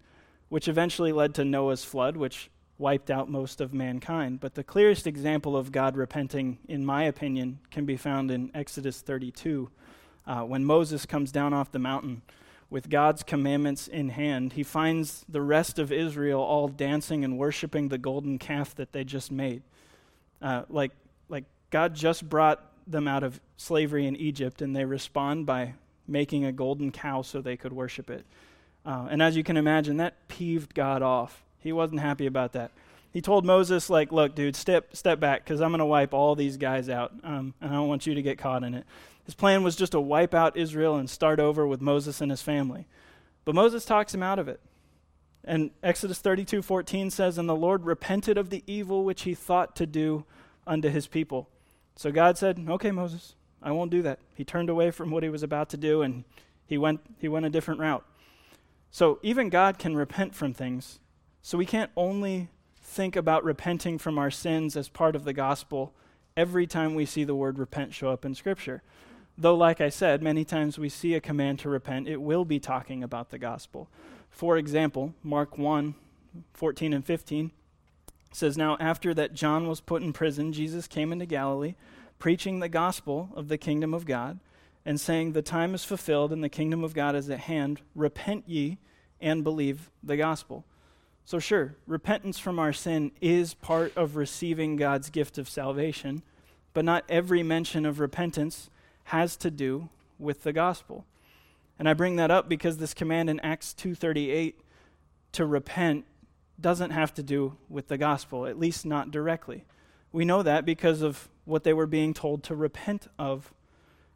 which 0.49 0.69
eventually 0.69 1.13
led 1.13 1.35
to 1.35 1.45
Noah's 1.45 1.85
flood, 1.85 2.17
which 2.17 2.51
wiped 2.79 3.11
out 3.11 3.31
most 3.31 3.61
of 3.61 3.73
mankind. 3.73 4.41
But 4.41 4.55
the 4.55 4.65
clearest 4.65 5.07
example 5.07 5.57
of 5.57 5.73
God 5.73 5.97
repenting, 5.97 6.59
in 6.69 6.85
my 6.85 7.05
opinion, 7.05 7.61
can 7.71 7.87
be 7.87 7.97
found 7.97 8.31
in 8.31 8.51
Exodus 8.55 9.01
32. 9.01 9.71
Uh, 10.27 10.43
when 10.43 10.65
Moses 10.65 11.07
comes 11.07 11.33
down 11.33 11.53
off 11.55 11.73
the 11.73 11.79
mountain 11.79 12.23
with 12.71 12.91
God's 12.91 13.23
commandments 13.23 13.87
in 13.87 14.11
hand, 14.11 14.55
he 14.55 14.63
finds 14.63 15.25
the 15.29 15.43
rest 15.43 15.79
of 15.79 15.93
Israel 15.93 16.41
all 16.41 16.69
dancing 16.69 17.25
and 17.25 17.39
worshiping 17.39 17.89
the 17.89 17.99
golden 17.99 18.39
calf 18.39 18.75
that 18.75 18.93
they 18.93 19.05
just 19.05 19.31
made. 19.31 19.63
Uh, 20.41 20.63
like, 20.69 20.93
like 21.29 21.45
God 21.71 21.95
just 21.95 22.29
brought 22.29 22.65
them 22.87 23.07
out 23.07 23.23
of 23.23 23.41
slavery 23.57 24.07
in 24.07 24.17
Egypt, 24.17 24.61
and 24.61 24.75
they 24.75 24.85
respond 24.85 25.47
by 25.47 25.75
making 26.07 26.45
a 26.45 26.53
golden 26.53 26.91
cow 26.91 27.23
so 27.23 27.41
they 27.41 27.57
could 27.57 27.73
worship 27.73 28.11
it. 28.11 28.25
Uh, 28.85 29.09
and 29.11 29.23
as 29.23 29.37
you 29.37 29.45
can 29.45 29.57
imagine, 29.57 29.99
that 29.99 30.29
peeved 30.29 30.75
God 30.75 31.03
off. 31.03 31.43
He 31.59 31.73
wasn't 31.73 32.01
happy 32.01 32.27
about 32.27 32.53
that. 32.53 32.73
He 33.13 33.21
told 33.21 33.45
Moses, 33.45 33.91
like, 33.91 34.11
look, 34.11 34.35
dude, 34.35 34.57
step 34.57 34.97
step 34.97 35.21
back, 35.21 35.45
because 35.45 35.61
I'm 35.61 35.71
going 35.71 35.81
to 35.81 35.87
wipe 35.87 36.15
all 36.15 36.35
these 36.35 36.57
guys 36.57 36.89
out, 36.89 37.13
um, 37.23 37.55
and 37.61 37.71
I 37.71 37.75
don't 37.75 37.89
want 37.89 38.07
you 38.07 38.15
to 38.15 38.23
get 38.23 38.39
caught 38.39 38.65
in 38.65 38.75
it. 38.75 38.87
His 39.25 39.35
plan 39.35 39.63
was 39.63 39.77
just 39.77 39.93
to 39.93 40.01
wipe 40.01 40.35
out 40.35 40.57
Israel 40.57 40.97
and 40.97 41.09
start 41.09 41.39
over 41.39 41.67
with 41.67 41.81
Moses 41.81 42.21
and 42.21 42.31
his 42.31 42.43
family. 42.43 42.87
But 43.45 43.55
Moses 43.55 43.85
talks 43.85 44.15
him 44.15 44.23
out 44.23 44.39
of 44.39 44.49
it. 44.49 44.61
And 45.45 45.71
Exodus 45.83 46.21
32:14 46.21 47.11
says, 47.11 47.37
"And 47.37 47.49
the 47.49 47.57
Lord 47.57 47.85
repented 47.85 48.39
of 48.39 48.51
the 48.51 48.65
evil 48.67 49.05
which 49.05 49.23
he 49.23 49.35
thought 49.35 49.77
to 49.77 49.87
do 49.87 50.25
unto 50.67 50.89
his 50.89 51.07
people." 51.07 51.49
So 51.97 52.11
God 52.11 52.39
said, 52.39 52.65
"Okay, 52.69 52.91
Moses, 52.91 53.35
I 53.63 53.73
won't 53.73 53.91
do 53.91 54.03
that." 54.03 54.19
He 54.35 54.45
turned 54.45 54.71
away 54.71 54.91
from 54.91 55.11
what 55.11 55.23
he 55.23 55.29
was 55.29 55.43
about 55.43 55.69
to 55.71 55.77
do 55.77 56.03
and 56.03 56.25
he 56.67 56.79
went 56.79 57.01
he 57.19 57.29
went 57.29 57.47
a 57.47 57.51
different 57.51 57.81
route. 57.81 58.05
So 58.91 59.19
even 59.23 59.49
God 59.49 59.79
can 59.79 59.97
repent 59.97 60.35
from 60.35 60.53
things 60.53 60.99
so 61.43 61.59
we 61.59 61.67
can't 61.67 61.91
only 61.97 62.49
think 62.81 63.17
about 63.17 63.43
repenting 63.43 63.99
from 63.99 64.17
our 64.17 64.31
sins 64.31 64.77
as 64.77 64.89
part 64.89 65.17
of 65.17 65.25
the 65.25 65.33
gospel 65.33 65.93
every 66.37 66.67
time 66.67 66.95
we 66.95 67.05
see 67.05 67.25
the 67.25 67.35
word 67.35 67.59
repent 67.59 67.93
show 67.93 68.11
up 68.11 68.25
in 68.25 68.35
Scripture. 68.35 68.83
Though, 69.37 69.57
like 69.57 69.81
I 69.81 69.89
said, 69.89 70.23
many 70.23 70.45
times 70.45 70.79
we 70.79 70.89
see 70.89 71.15
a 71.15 71.21
command 71.21 71.59
to 71.61 71.69
repent, 71.69 72.07
it 72.07 72.21
will 72.21 72.45
be 72.45 72.61
talking 72.61 73.03
about 73.03 73.31
the 73.31 73.39
gospel. 73.39 73.89
For 74.31 74.57
example, 74.57 75.15
Mark 75.23 75.59
1 75.59 75.95
14 76.55 76.93
and 76.93 77.05
15 77.05 77.51
says, 78.33 78.57
Now 78.57 78.77
after 78.79 79.13
that 79.15 79.35
John 79.35 79.69
was 79.69 79.81
put 79.81 80.03
in 80.03 80.13
prison, 80.13 80.53
Jesus 80.53 80.87
came 80.87 81.13
into 81.13 81.27
Galilee, 81.27 81.75
preaching 82.23 82.61
the 82.61 82.69
gospel 82.69 83.31
of 83.35 83.49
the 83.49 83.59
kingdom 83.59 83.93
of 83.93 84.07
God, 84.07 84.39
and 84.85 85.01
saying, 85.01 85.33
The 85.33 85.43
time 85.43 85.75
is 85.75 85.85
fulfilled 85.85 86.33
and 86.33 86.43
the 86.43 86.49
kingdom 86.49 86.85
of 86.85 86.95
God 86.95 87.17
is 87.17 87.29
at 87.29 87.41
hand. 87.41 87.81
Repent 87.97 88.45
ye 88.47 88.79
and 89.21 89.43
believe 89.43 89.91
the 90.05 90.17
gospel. 90.17 90.65
So, 91.25 91.41
sure, 91.41 91.75
repentance 91.85 92.39
from 92.39 92.61
our 92.61 92.73
sin 92.73 93.11
is 93.21 93.55
part 93.55 93.93
of 93.97 94.15
receiving 94.15 94.77
God's 94.77 95.11
gift 95.11 95.37
of 95.37 95.49
salvation, 95.49 96.23
but 96.75 96.85
not 96.85 97.03
every 97.09 97.43
mention 97.43 97.85
of 97.85 97.99
repentance 97.99 98.71
has 99.07 99.37
to 99.39 99.51
do 99.51 99.89
with 100.17 100.45
the 100.45 100.53
gospel. 100.53 101.05
And 101.77 101.89
I 101.89 101.93
bring 101.93 102.15
that 102.17 102.31
up 102.31 102.49
because 102.49 102.79
this 102.79 102.95
command 102.95 103.31
in 103.31 103.41
Acts 103.41 103.75
2:38 103.75 104.61
to 105.33 105.45
repent 105.45 106.05
doesn't 106.61 106.91
have 106.91 107.13
to 107.15 107.23
do 107.25 107.57
with 107.69 107.89
the 107.89 107.99
gospel, 107.99 108.47
at 108.47 108.61
least 108.61 108.87
not 108.87 109.11
directly. 109.11 109.65
We 110.13 110.25
know 110.25 110.45
that 110.45 110.65
because 110.65 111.03
of 111.03 111.29
what 111.45 111.65
they 111.65 111.73
were 111.73 111.87
being 111.87 112.15
told 112.15 112.43
to 112.45 112.55
repent 112.55 113.09
of. 113.19 113.53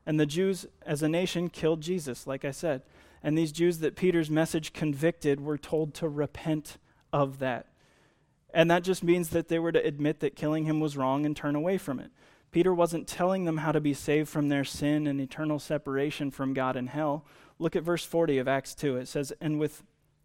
And 0.05 0.21
the 0.21 0.27
Jews 0.27 0.67
as 0.83 1.03
a 1.03 1.09
nation 1.09 1.49
killed 1.49 1.81
Jesus, 1.81 2.27
like 2.27 2.45
I 2.45 2.51
said. 2.53 2.83
And 3.23 3.37
these 3.37 3.53
Jews 3.53 3.79
that 3.79 3.97
Peter's 3.97 4.31
message 4.31 4.73
convicted 4.73 5.41
were 5.41 5.59
told 5.59 5.95
to 5.95 6.09
repent 6.09 6.79
of 7.13 7.39
that. 7.41 7.67
And 8.55 8.71
that 8.71 8.85
just 8.85 9.03
means 9.03 9.31
that 9.31 9.49
they 9.49 9.59
were 9.59 9.73
to 9.73 9.85
admit 9.85 10.21
that 10.21 10.37
killing 10.37 10.65
him 10.65 10.81
was 10.81 10.97
wrong 10.97 11.27
and 11.27 11.37
turn 11.37 11.57
away 11.57 11.77
from 11.77 11.99
it. 11.99 12.11
Peter 12.53 12.73
wasn't 12.73 13.09
telling 13.09 13.45
them 13.45 13.59
how 13.59 13.73
to 13.73 13.81
be 13.81 13.93
saved 13.93 14.29
from 14.29 14.49
their 14.49 14.65
sin 14.65 15.07
and 15.07 15.21
eternal 15.21 15.59
separation 15.59 16.31
from 16.31 16.55
God 16.55 16.77
in 16.77 16.87
hell. 16.87 17.27
Look 17.59 17.77
at 17.77 17.83
verse 17.83 18.05
40 18.05 18.39
of 18.39 18.49
Acts 18.49 18.75
2. 18.75 18.97
It 18.97 19.09
says, 19.09 19.33
And 19.41 19.59
with 19.59 19.83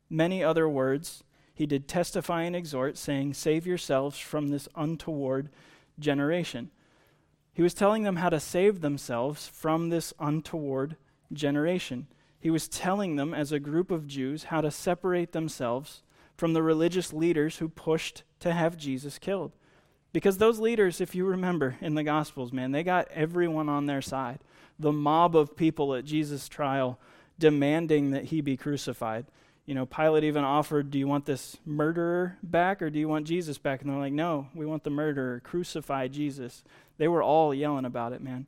many 0.09 0.43
other 0.43 0.69
words, 0.69 1.23
he 1.53 1.65
did 1.65 1.87
testify 1.87 2.43
and 2.43 2.55
exhort, 2.55 2.97
saying, 2.97 3.33
Save 3.33 3.67
yourselves 3.67 4.17
from 4.17 4.47
this 4.47 4.69
untoward 4.75 5.49
generation. 5.99 6.71
He 7.53 7.61
was 7.61 7.73
telling 7.73 8.03
them 8.03 8.17
how 8.17 8.29
to 8.29 8.39
save 8.39 8.81
themselves 8.81 9.47
from 9.47 9.89
this 9.89 10.13
untoward 10.19 10.95
generation. 11.33 12.07
He 12.39 12.49
was 12.49 12.67
telling 12.67 13.17
them, 13.17 13.33
as 13.33 13.51
a 13.51 13.59
group 13.59 13.91
of 13.91 14.07
Jews, 14.07 14.45
how 14.45 14.61
to 14.61 14.71
separate 14.71 15.31
themselves 15.31 16.01
from 16.35 16.53
the 16.53 16.63
religious 16.63 17.13
leaders 17.13 17.57
who 17.57 17.69
pushed 17.69 18.23
to 18.39 18.53
have 18.53 18.77
Jesus 18.77 19.19
killed. 19.19 19.51
Because 20.13 20.37
those 20.37 20.59
leaders, 20.59 20.99
if 20.99 21.13
you 21.13 21.25
remember 21.25 21.77
in 21.81 21.95
the 21.95 22.03
Gospels, 22.03 22.51
man, 22.51 22.71
they 22.71 22.83
got 22.83 23.07
everyone 23.09 23.69
on 23.69 23.85
their 23.85 24.01
side. 24.01 24.39
The 24.79 24.91
mob 24.91 25.35
of 25.35 25.55
people 25.55 25.93
at 25.93 26.05
Jesus' 26.05 26.49
trial 26.49 26.99
demanding 27.37 28.11
that 28.11 28.25
he 28.25 28.41
be 28.41 28.57
crucified. 28.57 29.25
You 29.65 29.75
know, 29.75 29.85
Pilate 29.85 30.23
even 30.23 30.43
offered, 30.43 30.91
Do 30.91 30.99
you 30.99 31.07
want 31.07 31.25
this 31.25 31.57
murderer 31.65 32.37
back 32.41 32.81
or 32.81 32.89
do 32.89 32.99
you 32.99 33.07
want 33.07 33.27
Jesus 33.27 33.57
back? 33.57 33.81
And 33.81 33.89
they're 33.89 33.99
like, 33.99 34.13
No, 34.13 34.47
we 34.55 34.65
want 34.65 34.83
the 34.83 34.89
murderer. 34.89 35.41
Crucify 35.43 36.07
Jesus. 36.07 36.63
They 36.97 37.07
were 37.07 37.23
all 37.23 37.53
yelling 37.53 37.85
about 37.85 38.13
it, 38.13 38.21
man. 38.21 38.47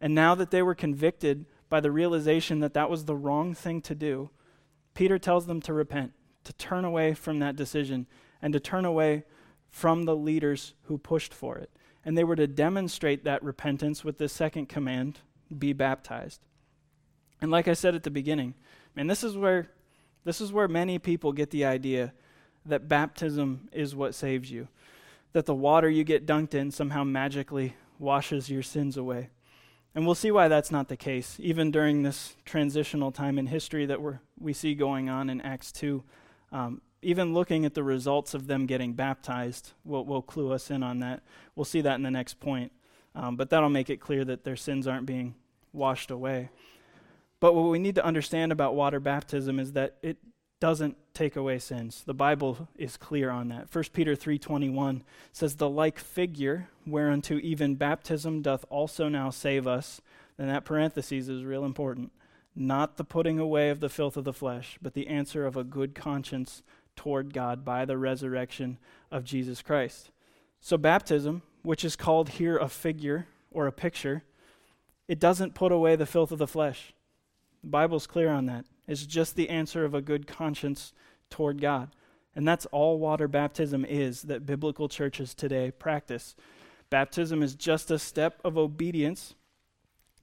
And 0.00 0.14
now 0.14 0.34
that 0.34 0.50
they 0.50 0.62
were 0.62 0.74
convicted 0.74 1.46
by 1.68 1.80
the 1.80 1.90
realization 1.90 2.60
that 2.60 2.74
that 2.74 2.90
was 2.90 3.04
the 3.04 3.16
wrong 3.16 3.54
thing 3.54 3.80
to 3.82 3.94
do, 3.94 4.30
Peter 4.94 5.18
tells 5.18 5.46
them 5.46 5.60
to 5.62 5.72
repent 5.72 6.12
to 6.44 6.52
turn 6.54 6.84
away 6.84 7.14
from 7.14 7.38
that 7.38 7.56
decision 7.56 8.06
and 8.40 8.52
to 8.52 8.60
turn 8.60 8.84
away 8.84 9.24
from 9.70 10.04
the 10.04 10.16
leaders 10.16 10.74
who 10.84 10.98
pushed 10.98 11.32
for 11.32 11.56
it. 11.56 11.70
And 12.04 12.18
they 12.18 12.24
were 12.24 12.36
to 12.36 12.46
demonstrate 12.46 13.24
that 13.24 13.42
repentance 13.42 14.04
with 14.04 14.18
the 14.18 14.28
second 14.28 14.68
command 14.68 15.20
be 15.56 15.72
baptized. 15.72 16.40
And 17.40 17.50
like 17.50 17.68
I 17.68 17.74
said 17.74 17.94
at 17.94 18.02
the 18.02 18.10
beginning, 18.10 18.54
man, 18.94 19.06
this 19.06 19.22
is 19.22 19.36
where 19.36 19.70
this 20.24 20.40
is 20.40 20.52
where 20.52 20.68
many 20.68 20.98
people 20.98 21.32
get 21.32 21.50
the 21.50 21.64
idea 21.64 22.12
that 22.66 22.88
baptism 22.88 23.68
is 23.72 23.94
what 23.94 24.14
saves 24.14 24.50
you. 24.50 24.68
That 25.32 25.46
the 25.46 25.54
water 25.54 25.88
you 25.88 26.04
get 26.04 26.26
dunked 26.26 26.54
in 26.54 26.70
somehow 26.70 27.04
magically 27.04 27.74
washes 27.98 28.48
your 28.48 28.62
sins 28.62 28.96
away. 28.96 29.30
And 29.94 30.06
we'll 30.06 30.14
see 30.14 30.30
why 30.30 30.48
that's 30.48 30.70
not 30.70 30.88
the 30.88 30.96
case, 30.96 31.36
even 31.38 31.70
during 31.70 32.02
this 32.02 32.36
transitional 32.44 33.12
time 33.12 33.38
in 33.38 33.46
history 33.46 33.86
that 33.86 34.00
we 34.00 34.12
we 34.38 34.52
see 34.52 34.74
going 34.74 35.08
on 35.08 35.30
in 35.30 35.40
Acts 35.40 35.70
2. 35.72 36.02
Um, 36.50 36.80
even 37.02 37.34
looking 37.34 37.64
at 37.64 37.74
the 37.74 37.82
results 37.82 38.32
of 38.32 38.46
them 38.46 38.66
getting 38.66 38.92
baptized 38.92 39.72
will, 39.84 40.04
will 40.04 40.22
clue 40.22 40.52
us 40.52 40.70
in 40.70 40.82
on 40.82 41.00
that. 41.00 41.22
We'll 41.54 41.64
see 41.64 41.80
that 41.80 41.96
in 41.96 42.02
the 42.02 42.10
next 42.10 42.40
point. 42.40 42.72
Um, 43.14 43.36
but 43.36 43.50
that'll 43.50 43.68
make 43.68 43.90
it 43.90 44.00
clear 44.00 44.24
that 44.24 44.44
their 44.44 44.56
sins 44.56 44.86
aren't 44.86 45.06
being 45.06 45.34
washed 45.72 46.10
away. 46.10 46.50
But 47.42 47.56
what 47.56 47.70
we 47.70 47.80
need 47.80 47.96
to 47.96 48.04
understand 48.04 48.52
about 48.52 48.76
water 48.76 49.00
baptism 49.00 49.58
is 49.58 49.72
that 49.72 49.96
it 50.00 50.16
doesn't 50.60 50.96
take 51.12 51.34
away 51.34 51.58
sins. 51.58 52.04
The 52.06 52.14
Bible 52.14 52.68
is 52.76 52.96
clear 52.96 53.30
on 53.30 53.48
that. 53.48 53.68
1 53.68 53.92
Peter 53.92 54.14
3:21 54.14 55.02
says 55.32 55.56
the 55.56 55.68
like 55.68 55.98
figure 55.98 56.68
whereunto 56.86 57.40
even 57.42 57.74
baptism 57.74 58.42
doth 58.42 58.64
also 58.70 59.08
now 59.08 59.30
save 59.30 59.66
us. 59.66 60.00
And 60.38 60.48
that 60.48 60.64
parenthesis 60.64 61.26
is 61.26 61.42
real 61.42 61.64
important 61.64 62.12
not 62.54 62.96
the 62.96 63.02
putting 63.02 63.40
away 63.40 63.70
of 63.70 63.80
the 63.80 63.88
filth 63.88 64.16
of 64.16 64.22
the 64.22 64.32
flesh, 64.32 64.78
but 64.80 64.94
the 64.94 65.08
answer 65.08 65.44
of 65.44 65.56
a 65.56 65.64
good 65.64 65.96
conscience 65.96 66.62
toward 66.94 67.34
God 67.34 67.64
by 67.64 67.84
the 67.84 67.98
resurrection 67.98 68.78
of 69.10 69.24
Jesus 69.24 69.62
Christ. 69.62 70.12
So, 70.60 70.78
baptism, 70.78 71.42
which 71.62 71.84
is 71.84 71.96
called 71.96 72.28
here 72.28 72.56
a 72.56 72.68
figure 72.68 73.26
or 73.50 73.66
a 73.66 73.72
picture, 73.72 74.22
it 75.08 75.18
doesn't 75.18 75.56
put 75.56 75.72
away 75.72 75.96
the 75.96 76.06
filth 76.06 76.30
of 76.30 76.38
the 76.38 76.46
flesh. 76.46 76.92
The 77.62 77.70
Bible's 77.70 78.06
clear 78.06 78.30
on 78.30 78.46
that. 78.46 78.64
It's 78.86 79.06
just 79.06 79.36
the 79.36 79.48
answer 79.48 79.84
of 79.84 79.94
a 79.94 80.02
good 80.02 80.26
conscience 80.26 80.92
toward 81.30 81.60
God. 81.60 81.94
And 82.34 82.46
that's 82.48 82.66
all 82.66 82.98
water 82.98 83.28
baptism 83.28 83.84
is 83.84 84.22
that 84.22 84.46
biblical 84.46 84.88
churches 84.88 85.34
today 85.34 85.70
practice. 85.70 86.34
Baptism 86.90 87.42
is 87.42 87.54
just 87.54 87.90
a 87.90 87.98
step 87.98 88.40
of 88.44 88.58
obedience 88.58 89.34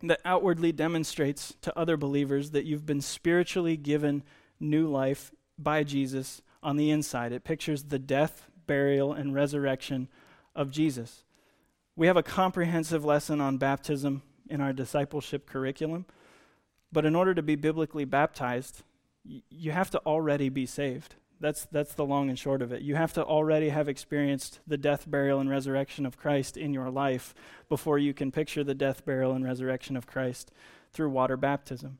that 0.01 0.21
outwardly 0.23 0.71
demonstrates 0.71 1.55
to 1.61 1.77
other 1.77 1.97
believers 1.97 2.51
that 2.51 2.65
you've 2.65 2.85
been 2.85 3.01
spiritually 3.01 3.75
given 3.77 4.23
new 4.59 4.87
life 4.87 5.31
by 5.57 5.83
Jesus 5.83 6.41
on 6.63 6.77
the 6.77 6.89
inside. 6.89 7.31
It 7.31 7.43
pictures 7.43 7.83
the 7.83 7.99
death, 7.99 8.45
burial, 8.65 9.13
and 9.13 9.33
resurrection 9.33 10.07
of 10.55 10.71
Jesus. 10.71 11.23
We 11.95 12.07
have 12.07 12.17
a 12.17 12.23
comprehensive 12.23 13.03
lesson 13.03 13.41
on 13.41 13.57
baptism 13.57 14.21
in 14.49 14.61
our 14.61 14.73
discipleship 14.73 15.45
curriculum, 15.45 16.05
but 16.91 17.05
in 17.05 17.15
order 17.15 17.33
to 17.33 17.41
be 17.41 17.55
biblically 17.55 18.05
baptized, 18.05 18.83
y- 19.27 19.41
you 19.49 19.71
have 19.71 19.89
to 19.91 19.99
already 19.99 20.49
be 20.49 20.65
saved. 20.65 21.15
That's, 21.41 21.67
that's 21.71 21.93
the 21.93 22.05
long 22.05 22.29
and 22.29 22.37
short 22.37 22.61
of 22.61 22.71
it. 22.71 22.81
You 22.81 22.95
have 22.95 23.13
to 23.13 23.23
already 23.23 23.69
have 23.69 23.87
experienced 23.87 24.59
the 24.67 24.77
death, 24.77 25.09
burial, 25.09 25.39
and 25.39 25.49
resurrection 25.49 26.05
of 26.05 26.17
Christ 26.17 26.57
in 26.57 26.73
your 26.73 26.89
life 26.89 27.33
before 27.69 27.97
you 27.97 28.13
can 28.13 28.31
picture 28.31 28.63
the 28.63 28.73
death, 28.73 29.05
burial, 29.05 29.31
and 29.31 29.45
resurrection 29.45 29.95
of 29.95 30.05
Christ 30.05 30.51
through 30.91 31.09
water 31.09 31.37
baptism. 31.37 31.99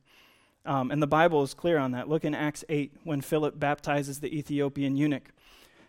Um, 0.66 0.90
and 0.90 1.02
the 1.02 1.06
Bible 1.06 1.42
is 1.42 1.54
clear 1.54 1.78
on 1.78 1.92
that. 1.92 2.08
Look 2.08 2.24
in 2.24 2.34
Acts 2.34 2.64
8 2.68 2.92
when 3.04 3.22
Philip 3.22 3.58
baptizes 3.58 4.20
the 4.20 4.36
Ethiopian 4.36 4.96
eunuch. 4.96 5.30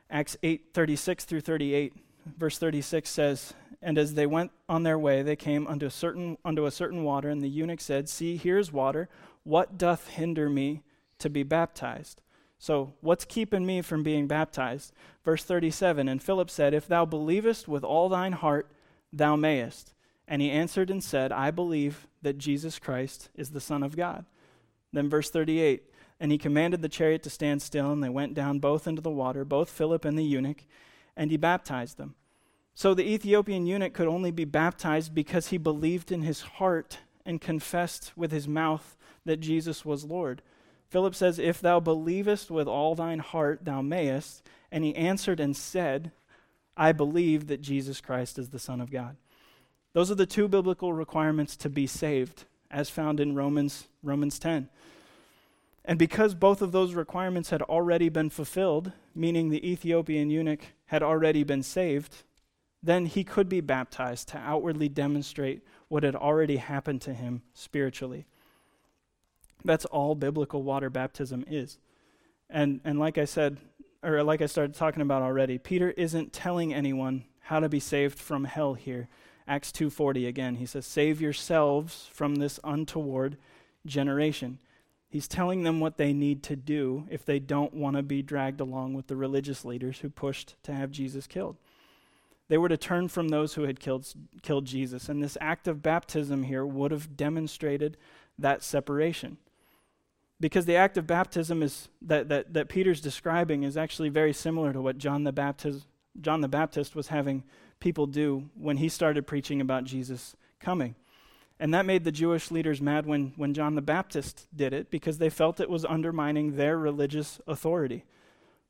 Acts 0.10 0.38
8 0.44 0.74
36 0.74 1.26
through 1.26 1.42
38. 1.42 1.94
Verse 2.26 2.58
36 2.58 3.10
says, 3.10 3.54
And 3.82 3.98
as 3.98 4.14
they 4.14 4.26
went 4.26 4.52
on 4.70 4.84
their 4.84 5.00
way, 5.00 5.22
they 5.22 5.36
came 5.36 5.68
unto 5.68 5.86
a 5.86 5.92
certain, 5.92 6.38
unto 6.46 6.66
a 6.66 6.72
certain 6.72 7.04
water, 7.04 7.30
and 7.30 7.42
the 7.42 7.50
eunuch 7.50 7.82
said, 7.82 8.10
See, 8.10 8.38
here's 8.38 8.72
water. 8.72 9.10
What 9.44 9.78
doth 9.78 10.10
hinder 10.10 10.50
me 10.50 10.84
to 11.20 11.30
be 11.30 11.44
baptized? 11.44 12.22
So, 12.60 12.94
what's 13.02 13.26
keeping 13.26 13.66
me 13.66 13.82
from 13.82 14.04
being 14.04 14.28
baptized? 14.28 14.94
Verse 15.26 15.44
37 15.44 16.08
And 16.08 16.22
Philip 16.22 16.50
said, 16.50 16.74
If 16.74 16.88
thou 16.88 17.06
believest 17.06 17.68
with 17.68 17.84
all 17.84 18.08
thine 18.08 18.34
heart, 18.34 18.72
thou 19.12 19.36
mayest. 19.36 19.96
And 20.28 20.42
he 20.42 20.52
answered 20.52 20.90
and 20.90 21.04
said, 21.04 21.32
I 21.32 21.50
believe 21.52 22.08
that 22.22 22.38
Jesus 22.38 22.80
Christ 22.80 23.30
is 23.36 23.50
the 23.50 23.60
Son 23.60 23.84
of 23.84 23.98
God. 23.98 24.26
Then, 24.94 25.10
verse 25.10 25.30
38 25.30 25.84
And 26.20 26.32
he 26.32 26.38
commanded 26.38 26.84
the 26.84 26.90
chariot 26.90 27.24
to 27.24 27.30
stand 27.32 27.64
still, 27.64 27.92
and 27.92 28.04
they 28.04 28.10
went 28.10 28.36
down 28.36 28.60
both 28.60 28.88
into 28.88 29.02
the 29.02 29.10
water, 29.10 29.44
both 29.44 29.70
Philip 29.70 30.06
and 30.06 30.18
the 30.18 30.24
eunuch, 30.24 30.64
and 31.22 31.30
he 31.30 31.38
baptized 31.38 31.98
them. 31.98 32.16
So, 32.74 32.96
the 32.96 33.08
Ethiopian 33.08 33.68
eunuch 33.68 33.94
could 33.94 34.08
only 34.08 34.32
be 34.32 34.44
baptized 34.44 35.14
because 35.14 35.50
he 35.50 35.60
believed 35.60 36.12
in 36.12 36.24
his 36.24 36.42
heart 36.42 36.98
and 37.24 37.40
confessed 37.40 38.14
with 38.16 38.32
his 38.32 38.48
mouth 38.48 38.98
that 39.24 39.40
Jesus 39.40 39.86
was 39.86 40.04
Lord. 40.04 40.42
Philip 40.90 41.14
says, 41.14 41.38
If 41.38 41.62
thou 41.62 41.80
believest 41.80 42.50
with 42.50 42.68
all 42.68 42.96
thine 42.96 43.20
heart, 43.20 43.66
thou 43.66 43.84
mayest. 43.84 44.42
And 44.72 44.84
he 44.84 44.96
answered 44.96 45.40
and 45.40 45.56
said, 45.56 46.12
I 46.76 46.92
believe 46.92 47.46
that 47.50 47.62
Jesus 47.62 48.02
Christ 48.02 48.40
is 48.40 48.50
the 48.50 48.58
Son 48.58 48.82
of 48.82 48.90
God. 48.90 49.16
Those 49.94 50.10
are 50.10 50.16
the 50.16 50.26
two 50.26 50.48
biblical 50.48 50.92
requirements 50.92 51.56
to 51.58 51.70
be 51.70 51.86
saved, 51.86 52.46
as 52.72 52.90
found 52.90 53.20
in 53.20 53.36
Romans, 53.36 53.88
Romans 54.02 54.40
10. 54.40 54.70
And 55.86 56.00
because 56.00 56.34
both 56.34 56.64
of 56.64 56.72
those 56.72 56.96
requirements 56.96 57.52
had 57.52 57.62
already 57.62 58.10
been 58.10 58.32
fulfilled, 58.32 58.92
meaning 59.14 59.50
the 59.50 59.70
Ethiopian 59.70 60.32
eunuch 60.32 60.62
had 60.92 61.02
already 61.02 61.42
been 61.42 61.64
saved, 61.64 62.24
then 62.84 63.06
he 63.06 63.24
could 63.24 63.48
be 63.48 63.62
baptized 63.62 64.28
to 64.28 64.38
outwardly 64.38 64.90
demonstrate 64.90 65.62
what 65.88 66.04
had 66.04 66.18
already 66.18 66.58
happened 66.58 67.00
to 67.00 67.14
him 67.14 67.42
spiritually. 67.54 68.26
That's 69.64 69.86
all 69.86 70.16
biblical 70.16 70.64
water 70.64 70.90
baptism 70.90 71.46
is. 71.48 71.78
And, 72.50 72.82
and 72.84 73.00
like 73.00 73.18
I 73.18 73.24
said, 73.24 73.56
or 74.04 74.22
like 74.22 74.42
I 74.42 74.48
started 74.48 74.76
talking 74.76 75.02
about 75.02 75.22
already, 75.22 75.58
Peter 75.58 75.92
isn't 75.92 76.34
telling 76.34 76.74
anyone 76.74 77.24
how 77.40 77.62
to 77.62 77.70
be 77.70 77.80
saved 77.80 78.20
from 78.20 78.44
hell 78.44 78.74
here. 78.74 79.08
Acts 79.48 79.72
2:40 79.72 80.28
again. 80.28 80.56
He 80.56 80.66
says, 80.66 80.86
"Save 80.86 81.22
yourselves 81.22 82.10
from 82.12 82.36
this 82.36 82.60
untoward 82.66 83.38
generation." 83.86 84.60
He's 85.12 85.28
telling 85.28 85.64
them 85.64 85.82
what 85.82 85.98
they 85.98 86.14
need 86.14 86.42
to 86.44 86.56
do 86.56 87.06
if 87.12 87.26
they 87.26 87.38
don't 87.38 87.74
want 87.74 87.98
to 87.98 88.02
be 88.02 88.22
dragged 88.22 88.62
along 88.62 88.94
with 88.94 89.08
the 89.08 89.18
religious 89.18 89.66
leaders 89.66 90.00
who 90.00 90.10
pushed 90.10 90.56
to 90.64 90.74
have 90.74 90.90
Jesus 90.90 91.28
killed. 91.28 91.58
They 92.48 92.58
were 92.58 92.70
to 92.70 92.78
turn 92.78 93.10
from 93.10 93.28
those 93.28 93.56
who 93.56 93.64
had 93.64 93.82
killed, 93.82 94.08
killed 94.42 94.64
Jesus, 94.64 95.10
and 95.10 95.22
this 95.22 95.38
act 95.42 95.68
of 95.68 95.84
baptism 95.84 96.44
here 96.44 96.66
would 96.66 96.92
have 96.92 97.18
demonstrated 97.18 97.98
that 98.40 98.64
separation. 98.64 99.36
Because 100.40 100.66
the 100.66 100.78
act 100.78 100.98
of 100.98 101.08
baptism 101.08 101.62
is 101.62 101.90
that, 102.02 102.30
that, 102.30 102.54
that 102.54 102.70
peter's 102.70 103.02
describing 103.02 103.64
is 103.64 103.76
actually 103.76 104.10
very 104.10 104.34
similar 104.34 104.72
to 104.74 104.82
what 104.82 104.98
john 104.98 105.24
the, 105.24 105.32
baptist, 105.32 105.86
john 106.20 106.42
the 106.42 106.48
baptist 106.48 106.96
was 106.96 107.10
having 107.10 107.44
people 107.80 108.08
do 108.08 108.50
when 108.56 108.78
he 108.78 108.90
started 108.90 109.28
preaching 109.28 109.62
about 109.62 109.84
jesus 109.84 110.36
coming 110.60 110.96
and 111.62 111.74
that 111.74 111.86
made 111.86 112.04
the 112.04 112.12
jewish 112.12 112.52
leaders 112.52 112.82
mad 112.82 113.06
when, 113.06 113.32
when 113.38 113.54
john 113.54 113.76
the 113.76 113.82
baptist 113.82 114.48
did 114.54 114.74
it 114.74 114.92
because 114.92 115.18
they 115.18 115.30
felt 115.30 115.60
it 115.60 115.70
was 115.70 115.86
undermining 115.86 116.56
their 116.56 116.78
religious 116.78 117.40
authority 117.48 118.04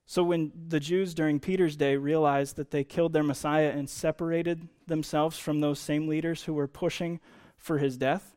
so 0.05 0.21
when 0.21 0.51
the 0.67 0.79
jews 0.79 1.13
during 1.15 1.39
peter's 1.39 1.75
day 1.75 1.95
realized 1.95 2.55
that 2.55 2.69
they 2.69 2.83
killed 2.83 3.13
their 3.13 3.23
messiah 3.23 3.69
and 3.69 3.89
separated 3.89 4.67
themselves 4.85 5.39
from 5.39 5.61
those 5.61 5.79
same 5.79 6.07
leaders 6.07 6.43
who 6.43 6.53
were 6.53 6.67
pushing 6.67 7.19
for 7.57 7.79
his 7.79 7.97
death 7.97 8.35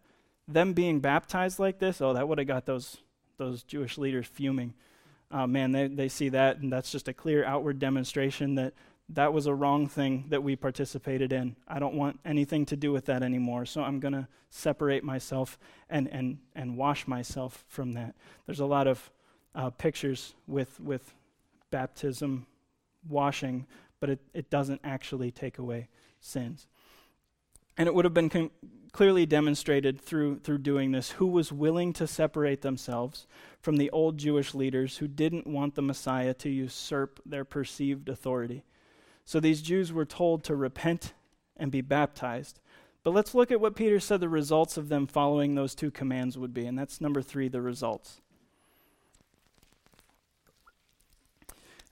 them 0.49 0.73
being 0.73 1.01
baptized 1.01 1.59
like 1.59 1.79
this 1.79 2.01
oh 2.01 2.15
that 2.15 2.27
would 2.27 2.39
have 2.39 2.47
got 2.47 2.65
those 2.65 2.99
those 3.37 3.63
Jewish 3.63 3.99
leaders 3.99 4.27
fuming. 4.27 4.75
Uh, 5.31 5.47
man, 5.47 5.73
they, 5.73 5.89
they 5.89 6.09
see 6.09 6.29
that, 6.31 6.59
and 6.59 6.73
that's 6.73 6.93
just 6.93 7.09
a 7.09 7.13
clear 7.13 7.45
outward 7.45 7.79
demonstration 7.79 8.55
that 8.55 8.75
that 9.11 9.33
was 9.33 9.47
a 9.47 9.55
wrong 9.55 9.87
thing 9.87 10.25
that 10.29 10.43
we 10.43 10.57
participated 10.57 11.33
in. 11.33 11.57
I 11.69 11.79
don't 11.79 11.95
want 11.95 12.21
anything 12.25 12.65
to 12.67 12.77
do 12.77 12.91
with 12.91 13.07
that 13.07 13.23
anymore, 13.23 13.67
so 13.67 13.83
I'm 13.83 14.01
going 14.01 14.15
to 14.15 14.29
separate 14.51 15.05
myself 15.05 15.59
and, 15.91 16.09
and, 16.09 16.39
and 16.55 16.77
wash 16.77 17.07
myself 17.07 17.65
from 17.69 17.93
that. 17.93 18.15
There's 18.47 18.61
a 18.61 18.67
lot 18.67 18.87
of 18.87 19.11
uh, 19.55 19.71
pictures 19.71 20.35
with, 20.47 20.81
with 20.81 21.15
baptism 21.71 22.47
washing, 23.09 23.67
but 24.01 24.11
it, 24.11 24.21
it 24.33 24.51
doesn't 24.51 24.81
actually 24.85 25.31
take 25.31 25.59
away 25.59 25.89
sins. 26.21 26.67
And 27.77 27.89
it 27.89 27.95
would 27.95 28.05
have 28.05 28.15
been 28.15 28.31
con- 28.31 28.51
clearly 28.93 29.27
demonstrated 29.27 30.01
through, 30.01 30.39
through 30.39 30.59
doing 30.59 30.93
this 30.93 31.11
who 31.13 31.27
was 31.27 31.53
willing 31.53 31.93
to 31.93 32.07
separate 32.07 32.63
themselves 32.63 33.27
from 33.61 33.77
the 33.77 33.91
old 33.91 34.17
Jewish 34.17 34.55
leaders 34.55 34.99
who 34.99 35.09
didn't 35.09 35.47
want 35.47 35.75
the 35.75 35.83
Messiah 35.83 36.33
to 36.35 36.49
usurp 36.49 37.21
their 37.27 37.45
perceived 37.45 38.09
authority. 38.09 38.63
So 39.25 39.41
these 39.41 39.63
Jews 39.63 39.93
were 39.93 40.05
told 40.05 40.45
to 40.45 40.55
repent 40.55 41.15
and 41.57 41.71
be 41.71 41.81
baptized. 41.81 42.61
But 43.03 43.13
let's 43.13 43.35
look 43.35 43.51
at 43.51 43.61
what 43.61 43.77
Peter 43.77 44.01
said 44.01 44.21
the 44.21 44.29
results 44.29 44.77
of 44.77 44.89
them 44.89 45.07
following 45.07 45.55
those 45.55 45.75
two 45.75 45.91
commands 45.91 46.39
would 46.39 46.55
be. 46.55 46.67
And 46.67 46.79
that's 46.79 47.01
number 47.01 47.23
three, 47.23 47.49
the 47.49 47.61
results. 47.61 48.21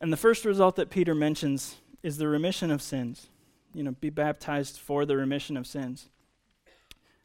And 0.00 0.12
the 0.12 0.16
first 0.16 0.44
result 0.44 0.76
that 0.76 0.90
Peter 0.90 1.14
mentions 1.14 1.76
is 2.02 2.16
the 2.16 2.28
remission 2.28 2.70
of 2.70 2.82
sins. 2.82 3.28
You 3.74 3.84
know, 3.84 3.92
be 3.92 4.10
baptized 4.10 4.78
for 4.78 5.06
the 5.06 5.16
remission 5.16 5.56
of 5.56 5.66
sins. 5.66 6.08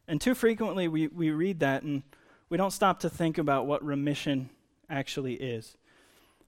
And 0.08 0.22
too 0.22 0.36
frequently 0.36 0.88
we, 0.88 1.08
we 1.08 1.32
read 1.32 1.60
that 1.60 1.84
and 1.84 2.04
we 2.50 2.58
don't 2.58 2.72
stop 2.72 3.00
to 3.02 3.10
think 3.10 3.38
about 3.38 3.66
what 3.66 3.84
remission 3.84 4.50
actually 4.90 5.34
is. 5.34 5.76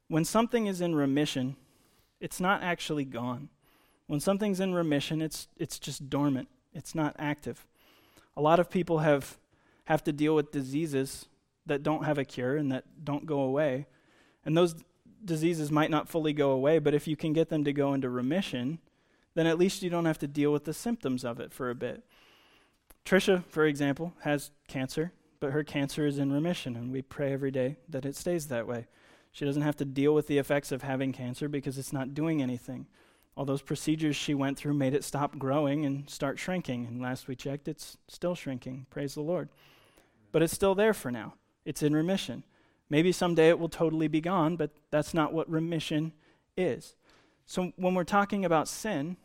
When 0.07 0.23
something 0.23 0.67
is 0.67 0.81
in 0.81 0.95
remission, 0.95 1.55
it's 2.19 2.39
not 2.39 2.61
actually 2.63 3.05
gone. 3.05 3.49
When 4.07 4.19
something's 4.19 4.59
in 4.59 4.73
remission, 4.73 5.21
it's, 5.21 5.47
it's 5.57 5.79
just 5.79 6.09
dormant, 6.09 6.47
it's 6.73 6.95
not 6.95 7.15
active. 7.19 7.67
A 8.35 8.41
lot 8.41 8.59
of 8.59 8.69
people 8.69 8.99
have, 8.99 9.37
have 9.85 10.03
to 10.05 10.11
deal 10.11 10.35
with 10.35 10.51
diseases 10.51 11.27
that 11.65 11.83
don't 11.83 12.05
have 12.05 12.17
a 12.17 12.25
cure 12.25 12.55
and 12.55 12.71
that 12.71 12.85
don't 13.03 13.25
go 13.25 13.41
away. 13.41 13.85
And 14.45 14.57
those 14.57 14.75
diseases 15.23 15.71
might 15.71 15.91
not 15.91 16.09
fully 16.09 16.33
go 16.33 16.51
away, 16.51 16.79
but 16.79 16.93
if 16.93 17.07
you 17.07 17.15
can 17.15 17.33
get 17.33 17.49
them 17.49 17.63
to 17.63 17.73
go 17.73 17.93
into 17.93 18.09
remission, 18.09 18.79
then 19.35 19.45
at 19.45 19.59
least 19.59 19.83
you 19.83 19.89
don't 19.89 20.05
have 20.05 20.19
to 20.19 20.27
deal 20.27 20.51
with 20.51 20.65
the 20.65 20.73
symptoms 20.73 21.23
of 21.23 21.39
it 21.39 21.53
for 21.53 21.69
a 21.69 21.75
bit. 21.75 22.03
Trisha, 23.05 23.43
for 23.45 23.65
example, 23.65 24.13
has 24.21 24.51
cancer, 24.67 25.11
but 25.39 25.51
her 25.51 25.63
cancer 25.63 26.05
is 26.05 26.17
in 26.17 26.31
remission, 26.33 26.75
and 26.75 26.91
we 26.91 27.01
pray 27.01 27.33
every 27.33 27.51
day 27.51 27.77
that 27.87 28.05
it 28.05 28.15
stays 28.15 28.47
that 28.47 28.67
way. 28.67 28.87
She 29.31 29.45
doesn't 29.45 29.61
have 29.61 29.77
to 29.77 29.85
deal 29.85 30.13
with 30.13 30.27
the 30.27 30.37
effects 30.37 30.71
of 30.71 30.81
having 30.81 31.11
cancer 31.11 31.47
because 31.47 31.77
it's 31.77 31.93
not 31.93 32.13
doing 32.13 32.41
anything. 32.41 32.87
All 33.35 33.45
those 33.45 33.61
procedures 33.61 34.15
she 34.15 34.33
went 34.33 34.57
through 34.57 34.73
made 34.73 34.93
it 34.93 35.03
stop 35.03 35.37
growing 35.37 35.85
and 35.85 36.09
start 36.09 36.39
shrinking, 36.39 36.85
and 36.85 37.01
last 37.01 37.27
we 37.27 37.35
checked, 37.35 37.67
it's 37.67 37.97
still 38.07 38.35
shrinking. 38.35 38.85
Praise 38.89 39.15
the 39.15 39.21
Lord. 39.21 39.49
But 40.31 40.41
it's 40.41 40.53
still 40.53 40.75
there 40.75 40.93
for 40.93 41.09
now, 41.09 41.35
it's 41.63 41.81
in 41.81 41.95
remission. 41.95 42.43
Maybe 42.89 43.11
someday 43.11 43.49
it 43.49 43.59
will 43.59 43.69
totally 43.69 44.07
be 44.07 44.19
gone, 44.19 44.55
but 44.55 44.71
that's 44.91 45.13
not 45.13 45.31
what 45.31 45.49
remission 45.49 46.11
is. 46.57 46.95
So 47.45 47.71
when 47.77 47.93
we're 47.93 48.03
talking 48.03 48.43
about 48.43 48.67
sin, 48.67 49.15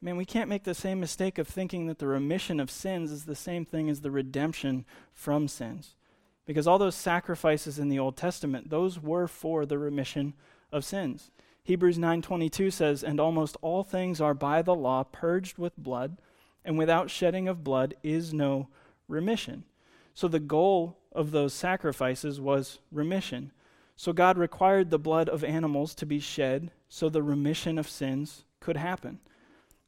man, 0.00 0.16
we 0.16 0.24
can't 0.24 0.50
make 0.50 0.64
the 0.64 0.74
same 0.74 1.00
mistake 1.00 1.38
of 1.38 1.48
thinking 1.48 1.86
that 1.86 1.98
the 1.98 2.06
remission 2.06 2.60
of 2.60 2.70
sins 2.70 3.10
is 3.10 3.24
the 3.24 3.34
same 3.34 3.64
thing 3.64 3.88
as 3.88 4.00
the 4.00 4.10
redemption 4.10 4.84
from 5.12 5.48
sins. 5.48 5.96
Because 6.46 6.66
all 6.66 6.78
those 6.78 6.94
sacrifices 6.94 7.78
in 7.78 7.88
the 7.88 7.98
Old 7.98 8.16
Testament, 8.16 8.70
those 8.70 9.00
were 9.00 9.26
for 9.26 9.64
the 9.64 9.78
remission 9.78 10.34
of 10.70 10.84
sins. 10.84 11.30
Hebrews 11.62 11.98
9:22 11.98 12.70
says, 12.70 13.02
"And 13.02 13.18
almost 13.18 13.56
all 13.62 13.82
things 13.82 14.20
are 14.20 14.34
by 14.34 14.60
the 14.60 14.74
law 14.74 15.04
purged 15.04 15.56
with 15.56 15.76
blood, 15.78 16.20
and 16.64 16.76
without 16.76 17.10
shedding 17.10 17.48
of 17.48 17.64
blood 17.64 17.94
is 18.02 18.34
no 18.34 18.68
remission." 19.08 19.64
So 20.12 20.28
the 20.28 20.40
goal 20.40 20.98
of 21.12 21.30
those 21.30 21.54
sacrifices 21.54 22.40
was 22.40 22.80
remission. 22.92 23.52
So 23.96 24.12
God 24.12 24.36
required 24.36 24.90
the 24.90 24.98
blood 24.98 25.28
of 25.28 25.42
animals 25.42 25.94
to 25.94 26.06
be 26.06 26.20
shed 26.20 26.72
so 26.88 27.08
the 27.08 27.22
remission 27.22 27.78
of 27.78 27.88
sins 27.88 28.44
could 28.60 28.76
happen. 28.76 29.20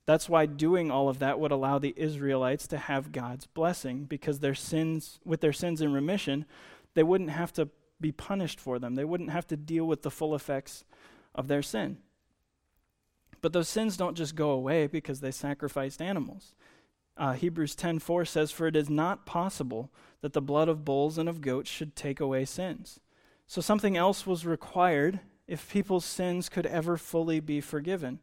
That's 0.06 0.28
why 0.28 0.46
doing 0.46 0.90
all 0.90 1.08
of 1.08 1.18
that 1.18 1.40
would 1.40 1.50
allow 1.50 1.78
the 1.78 1.92
Israelites 1.96 2.68
to 2.68 2.78
have 2.78 3.10
God's 3.10 3.46
blessing 3.48 4.04
because 4.04 4.38
their 4.38 4.54
sins 4.54 5.18
with 5.24 5.40
their 5.40 5.52
sins 5.52 5.80
in 5.80 5.92
remission, 5.92 6.46
they 6.94 7.02
wouldn't 7.02 7.30
have 7.30 7.52
to 7.54 7.68
be 8.00 8.12
punished 8.12 8.60
for 8.60 8.78
them. 8.78 8.94
They 8.94 9.04
wouldn't 9.04 9.30
have 9.30 9.48
to 9.48 9.56
deal 9.56 9.84
with 9.84 10.02
the 10.02 10.10
full 10.10 10.34
effects 10.34 10.84
of 11.34 11.48
their 11.48 11.62
sin. 11.62 11.98
But 13.40 13.52
those 13.52 13.68
sins 13.68 13.96
don't 13.96 14.16
just 14.16 14.36
go 14.36 14.50
away 14.50 14.86
because 14.86 15.20
they 15.20 15.32
sacrificed 15.32 16.00
animals. 16.00 16.54
Uh, 17.16 17.32
Hebrews 17.32 17.74
10:4 17.74 18.24
says, 18.24 18.52
"For 18.52 18.66
it 18.66 18.76
is 18.76 18.88
not 18.88 19.26
possible 19.26 19.90
that 20.20 20.34
the 20.34 20.42
blood 20.42 20.68
of 20.68 20.84
bulls 20.84 21.18
and 21.18 21.28
of 21.28 21.40
goats 21.40 21.70
should 21.70 21.96
take 21.96 22.20
away 22.20 22.44
sins." 22.44 23.00
So 23.48 23.60
something 23.60 23.96
else 23.96 24.26
was 24.26 24.46
required 24.46 25.20
if 25.48 25.70
people's 25.70 26.04
sins 26.04 26.48
could 26.48 26.66
ever 26.66 26.96
fully 26.96 27.40
be 27.40 27.60
forgiven 27.60 28.20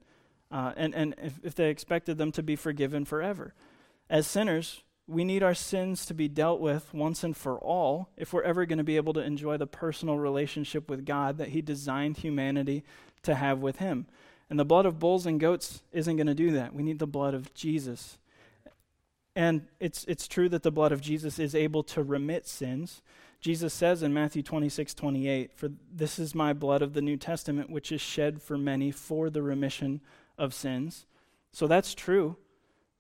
uh, 0.53 0.71
and, 0.77 0.93
and 0.93 1.15
if, 1.17 1.39
if 1.43 1.55
they 1.55 1.69
expected 1.71 2.19
them 2.19 2.31
to 2.31 2.43
be 2.43 2.55
forgiven 2.55 3.05
forever. 3.05 3.55
As 4.07 4.27
sinners, 4.27 4.83
we 5.07 5.23
need 5.23 5.41
our 5.41 5.55
sins 5.55 6.05
to 6.05 6.13
be 6.13 6.27
dealt 6.27 6.61
with 6.61 6.93
once 6.93 7.23
and 7.23 7.35
for 7.35 7.57
all 7.57 8.09
if 8.17 8.31
we're 8.31 8.43
ever 8.43 8.67
going 8.67 8.77
to 8.77 8.83
be 8.83 8.95
able 8.95 9.13
to 9.13 9.19
enjoy 9.19 9.57
the 9.57 9.65
personal 9.65 10.19
relationship 10.19 10.89
with 10.89 11.05
God 11.05 11.39
that 11.39 11.49
He 11.49 11.61
designed 11.63 12.17
humanity 12.17 12.83
to 13.23 13.33
have 13.33 13.59
with 13.59 13.77
Him. 13.77 14.05
And 14.47 14.59
the 14.59 14.65
blood 14.65 14.85
of 14.85 14.99
bulls 14.99 15.25
and 15.25 15.39
goats 15.39 15.81
isn't 15.91 16.17
going 16.17 16.27
to 16.27 16.35
do 16.35 16.51
that. 16.51 16.75
We 16.75 16.83
need 16.83 16.99
the 16.99 17.07
blood 17.07 17.33
of 17.33 17.51
Jesus. 17.55 18.19
And 19.35 19.65
it's, 19.79 20.05
it's 20.05 20.27
true 20.27 20.49
that 20.49 20.61
the 20.61 20.71
blood 20.71 20.91
of 20.91 21.01
Jesus 21.01 21.39
is 21.39 21.55
able 21.55 21.81
to 21.83 22.03
remit 22.03 22.47
sins. 22.47 23.01
Jesus 23.41 23.73
says 23.73 24.03
in 24.03 24.13
Matthew 24.13 24.43
26, 24.43 24.93
28, 24.93 25.51
For 25.55 25.71
this 25.91 26.19
is 26.19 26.35
my 26.35 26.53
blood 26.53 26.83
of 26.83 26.93
the 26.93 27.01
New 27.01 27.17
Testament, 27.17 27.71
which 27.71 27.91
is 27.91 27.99
shed 27.99 28.39
for 28.39 28.57
many 28.57 28.91
for 28.91 29.31
the 29.31 29.41
remission 29.41 29.99
of 30.37 30.53
sins. 30.53 31.05
So 31.51 31.67
that's 31.67 31.93
true. 31.93 32.37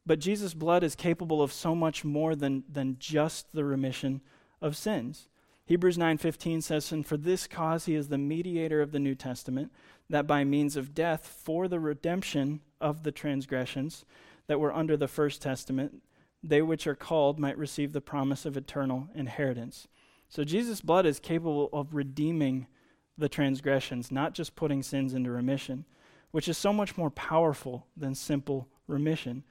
But 0.05 0.19
Jesus' 0.19 0.53
blood 0.53 0.83
is 0.83 0.95
capable 0.95 1.41
of 1.41 1.53
so 1.53 1.75
much 1.75 2.03
more 2.03 2.35
than, 2.35 2.63
than 2.69 2.97
just 2.99 3.53
the 3.53 3.63
remission 3.63 4.21
of 4.61 4.75
sins. 4.75 5.29
Hebrews 5.65 5.97
9:15 5.97 6.61
says, 6.61 6.91
"And 6.91 7.05
for 7.05 7.15
this 7.15 7.47
cause 7.47 7.85
he 7.85 7.95
is 7.95 8.09
the 8.09 8.17
mediator 8.17 8.81
of 8.81 8.91
the 8.91 8.99
New 8.99 9.15
Testament, 9.15 9.71
that 10.09 10.27
by 10.27 10.43
means 10.43 10.75
of 10.75 10.93
death 10.93 11.25
for 11.25 11.69
the 11.69 11.79
redemption 11.79 12.61
of 12.81 13.03
the 13.03 13.13
transgressions 13.13 14.03
that 14.47 14.59
were 14.59 14.73
under 14.73 14.97
the 14.97 15.07
first 15.07 15.41
testament, 15.41 16.03
they 16.43 16.61
which 16.61 16.85
are 16.85 16.95
called 16.95 17.39
might 17.39 17.57
receive 17.57 17.93
the 17.93 18.01
promise 18.01 18.45
of 18.45 18.57
eternal 18.57 19.07
inheritance." 19.15 19.87
So 20.27 20.43
Jesus' 20.43 20.81
blood 20.81 21.05
is 21.05 21.19
capable 21.19 21.69
of 21.71 21.93
redeeming 21.93 22.67
the 23.17 23.29
transgressions, 23.29 24.11
not 24.11 24.33
just 24.33 24.55
putting 24.55 24.83
sins 24.83 25.13
into 25.13 25.31
remission 25.31 25.85
which 26.33 26.47
is 26.47 26.57
so 26.57 26.73
much 26.73 26.97
more 26.97 27.11
powerful 27.11 27.85
than 27.95 28.15
simple 28.15 28.67
remission. 28.87 29.43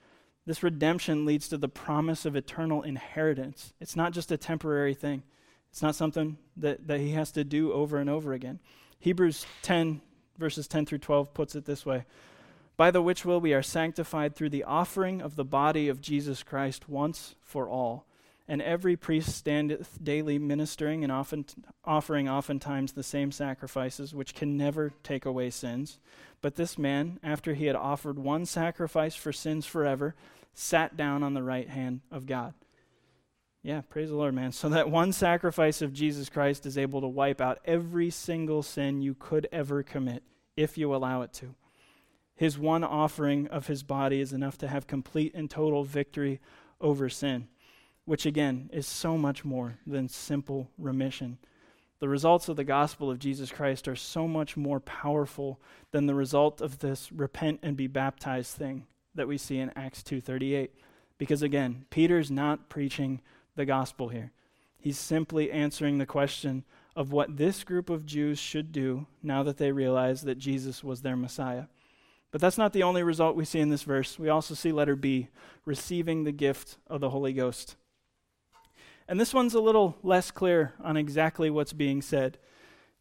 This 0.47 0.65
redemption 0.65 1.25
leads 1.25 1.47
to 1.49 1.57
the 1.57 1.69
promise 1.69 2.27
of 2.27 2.35
eternal 2.35 2.83
inheritance. 2.83 3.73
It's 3.81 3.95
not 3.95 4.13
just 4.13 4.33
a 4.33 4.37
temporary 4.37 4.93
thing, 4.93 5.23
it's 5.71 5.81
not 5.81 5.95
something 5.95 6.39
that, 6.57 6.89
that 6.89 6.99
he 6.99 7.13
has 7.13 7.31
to 7.33 7.45
do 7.45 7.73
over 7.73 7.99
and 7.99 8.11
over 8.11 8.33
again. 8.33 8.59
Hebrews 8.99 9.47
10, 9.63 10.01
verses 10.37 10.67
10 10.67 10.87
through 10.87 10.99
12, 10.99 11.33
puts 11.33 11.55
it 11.55 11.67
this 11.67 11.87
way 11.87 12.05
By 12.77 12.91
the 12.91 13.01
which 13.01 13.25
will 13.25 13.41
we 13.41 13.55
are 13.55 13.63
sanctified 13.63 14.35
through 14.35 14.51
the 14.51 14.65
offering 14.65 15.23
of 15.23 15.37
the 15.37 15.45
body 15.45 15.89
of 15.89 16.01
Jesus 16.01 16.43
Christ 16.43 16.89
once 16.89 17.37
for 17.41 17.69
all. 17.69 18.07
And 18.49 18.61
every 18.61 18.97
priest 18.97 19.35
standeth 19.37 19.99
daily 20.03 20.39
ministering 20.39 21.05
and 21.05 21.13
often 21.13 21.45
offering 21.85 22.29
oftentimes 22.29 22.93
the 22.93 23.03
same 23.03 23.31
sacrifices, 23.31 24.15
which 24.15 24.35
can 24.35 24.57
never 24.57 24.93
take 25.03 25.25
away 25.25 25.51
sins. 25.51 25.99
But 26.41 26.57
this 26.57 26.77
man, 26.77 27.21
after 27.23 27.55
he 27.55 27.67
had 27.67 27.77
offered 27.77 28.19
one 28.19 28.47
sacrifice 28.47 29.15
for 29.15 29.33
sins 29.33 29.65
forever, 29.65 30.15
sat 30.55 30.97
down 30.97 31.23
on 31.23 31.35
the 31.35 31.43
right 31.43 31.69
hand 31.69 32.01
of 32.11 32.27
God. 32.27 32.55
Yeah, 33.63 33.83
praise 33.89 34.09
the 34.09 34.17
Lord, 34.17 34.35
man. 34.35 34.51
So 34.51 34.69
that 34.71 34.91
one 34.91 35.13
sacrifice 35.13 35.83
of 35.83 35.93
Jesus 35.93 36.29
Christ 36.29 36.67
is 36.67 36.77
able 36.77 37.01
to 37.01 37.07
wipe 37.07 37.41
out 37.41 37.61
every 37.65 38.11
single 38.11 38.63
sin 38.63 39.03
you 39.03 39.15
could 39.15 39.49
ever 39.53 39.85
commit 39.85 40.25
if 40.57 40.77
you 40.77 40.93
allow 40.93 41.23
it 41.23 41.33
to. 41.35 41.55
His 42.35 42.59
one 42.59 42.83
offering 42.83 43.47
of 43.47 43.69
his 43.69 43.85
body 43.85 44.21
is 44.21 44.33
enough 44.33 44.59
to 44.59 44.69
have 44.69 44.89
complete 44.89 45.33
and 45.35 45.49
total 45.49 45.85
victory 45.85 46.41
over 46.81 47.09
sin, 47.09 47.47
which 48.05 48.27
again 48.27 48.69
is 48.73 48.87
so 48.87 49.17
much 49.17 49.45
more 49.45 49.79
than 49.87 50.09
simple 50.09 50.71
remission. 50.79 51.39
The 52.01 52.09
results 52.09 52.49
of 52.49 52.57
the 52.57 52.65
gospel 52.65 53.11
of 53.11 53.21
Jesus 53.21 53.53
Christ 53.53 53.87
are 53.87 53.95
so 53.95 54.27
much 54.27 54.57
more 54.57 54.81
powerful 54.81 55.61
than 55.93 56.07
the 56.07 56.15
result 56.15 56.61
of 56.61 56.81
this 56.81 57.13
repent 57.13 57.61
and 57.63 57.77
be 57.77 57.87
baptized 57.87 58.57
thing 58.57 58.87
that 59.15 59.29
we 59.29 59.39
see 59.39 59.59
in 59.59 59.71
Acts 59.77 60.03
2:38. 60.03 60.71
Because 61.17 61.43
again, 61.43 61.87
Peter's 61.91 62.31
not 62.31 62.69
preaching 62.69 63.21
the 63.55 63.65
gospel 63.65 64.09
here. 64.09 64.33
He's 64.77 64.99
simply 64.99 65.53
answering 65.53 65.99
the 65.99 66.07
question 66.07 66.65
of 66.97 67.13
what 67.13 67.37
this 67.37 67.63
group 67.63 67.89
of 67.89 68.05
Jews 68.05 68.39
should 68.39 68.73
do 68.73 69.07
now 69.23 69.45
that 69.45 69.59
they 69.59 69.71
realize 69.71 70.23
that 70.23 70.39
Jesus 70.39 70.83
was 70.83 71.03
their 71.03 71.17
Messiah. 71.17 71.67
But 72.33 72.41
that's 72.41 72.59
not 72.59 72.73
the 72.73 72.83
only 72.83 73.03
result 73.03 73.37
we 73.37 73.45
see 73.45 73.61
in 73.61 73.69
this 73.69 73.85
verse. 73.85 74.19
We 74.19 74.29
also 74.29 74.55
see 74.55 74.73
letter 74.73 74.97
B, 74.97 75.29
receiving 75.65 76.25
the 76.25 76.33
gift 76.33 76.79
of 76.89 77.01
the 77.01 77.11
Holy 77.11 77.33
Ghost. 77.33 77.77
And 79.13 79.21
this 79.21 79.35
one's 79.35 79.53
a 79.53 79.61
little 79.61 79.99
less 80.03 80.31
clear 80.31 80.73
on 80.83 80.97
exactly 80.97 81.51
what's 81.51 81.75
being 81.75 82.01
said. 82.01 82.39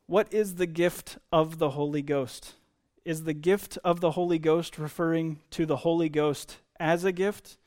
What 0.08 0.28
is 0.34 0.56
the 0.56 0.68
gift 0.68 1.18
of 1.32 1.58
the 1.58 1.70
Holy 1.70 2.02
Ghost? 2.02 2.56
Is 3.06 3.24
the 3.24 3.34
gift 3.34 3.78
of 3.86 4.02
the 4.02 4.12
Holy 4.12 4.38
Ghost 4.38 4.78
referring 4.78 5.40
to 5.52 5.66
the 5.66 5.78
Holy 5.78 6.10
Ghost 6.10 6.58
as 6.82 7.06
a 7.06 7.14
gift, 7.14 7.58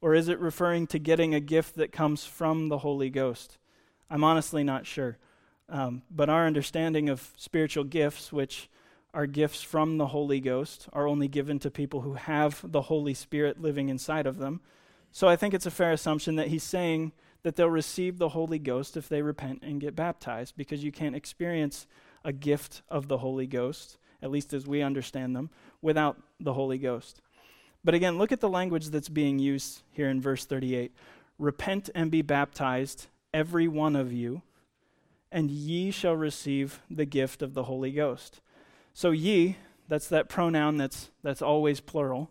or 0.00 0.16
is 0.16 0.26
it 0.26 0.40
referring 0.40 0.88
to 0.88 0.98
getting 0.98 1.32
a 1.32 1.38
gift 1.38 1.76
that 1.76 1.92
comes 1.92 2.24
from 2.24 2.70
the 2.70 2.78
Holy 2.78 3.08
Ghost? 3.08 3.56
I'm 4.10 4.24
honestly 4.24 4.64
not 4.64 4.84
sure. 4.84 5.18
Um, 5.68 6.02
but 6.10 6.28
our 6.28 6.44
understanding 6.44 7.08
of 7.08 7.30
spiritual 7.36 7.84
gifts, 7.84 8.32
which 8.32 8.68
are 9.14 9.26
gifts 9.26 9.62
from 9.62 9.98
the 9.98 10.08
Holy 10.08 10.40
Ghost, 10.40 10.88
are 10.92 11.06
only 11.06 11.28
given 11.28 11.60
to 11.60 11.70
people 11.70 12.00
who 12.00 12.14
have 12.14 12.64
the 12.64 12.82
Holy 12.82 13.14
Spirit 13.14 13.62
living 13.62 13.90
inside 13.90 14.26
of 14.26 14.38
them. 14.38 14.60
So 15.12 15.28
I 15.28 15.36
think 15.36 15.54
it's 15.54 15.66
a 15.66 15.70
fair 15.70 15.92
assumption 15.92 16.34
that 16.34 16.48
he's 16.48 16.64
saying 16.64 17.12
that 17.42 17.56
they'll 17.56 17.68
receive 17.68 18.18
the 18.18 18.30
Holy 18.30 18.58
Ghost 18.58 18.96
if 18.96 19.08
they 19.08 19.22
repent 19.22 19.60
and 19.62 19.80
get 19.80 19.96
baptized, 19.96 20.56
because 20.56 20.84
you 20.84 20.92
can't 20.92 21.16
experience 21.16 21.86
a 22.24 22.32
gift 22.32 22.82
of 22.88 23.08
the 23.08 23.18
Holy 23.18 23.46
Ghost, 23.46 23.98
at 24.22 24.30
least 24.30 24.52
as 24.52 24.66
we 24.66 24.82
understand 24.82 25.34
them, 25.34 25.50
without 25.80 26.20
the 26.38 26.52
Holy 26.52 26.78
Ghost. 26.78 27.20
But 27.84 27.94
again, 27.94 28.16
look 28.16 28.30
at 28.30 28.40
the 28.40 28.48
language 28.48 28.88
that's 28.90 29.08
being 29.08 29.38
used 29.38 29.82
here 29.90 30.08
in 30.08 30.20
verse 30.20 30.44
38 30.44 30.92
Repent 31.38 31.90
and 31.94 32.10
be 32.10 32.22
baptized, 32.22 33.08
every 33.34 33.66
one 33.66 33.96
of 33.96 34.12
you, 34.12 34.42
and 35.32 35.50
ye 35.50 35.90
shall 35.90 36.14
receive 36.14 36.80
the 36.88 37.06
gift 37.06 37.42
of 37.42 37.54
the 37.54 37.64
Holy 37.64 37.90
Ghost. 37.90 38.40
So, 38.94 39.10
ye, 39.10 39.56
that's 39.88 40.06
that 40.08 40.28
pronoun 40.28 40.76
that's, 40.76 41.10
that's 41.22 41.42
always 41.42 41.80
plural. 41.80 42.30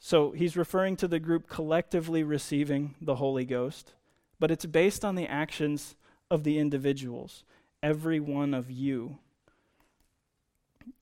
So, 0.00 0.32
he's 0.32 0.56
referring 0.56 0.96
to 0.96 1.06
the 1.06 1.20
group 1.20 1.48
collectively 1.48 2.24
receiving 2.24 2.96
the 3.00 3.16
Holy 3.16 3.44
Ghost 3.44 3.92
but 4.38 4.50
it's 4.50 4.66
based 4.66 5.04
on 5.04 5.14
the 5.14 5.26
actions 5.26 5.96
of 6.30 6.44
the 6.44 6.58
individuals, 6.58 7.44
every 7.82 8.20
one 8.20 8.54
of 8.54 8.70
you. 8.70 9.18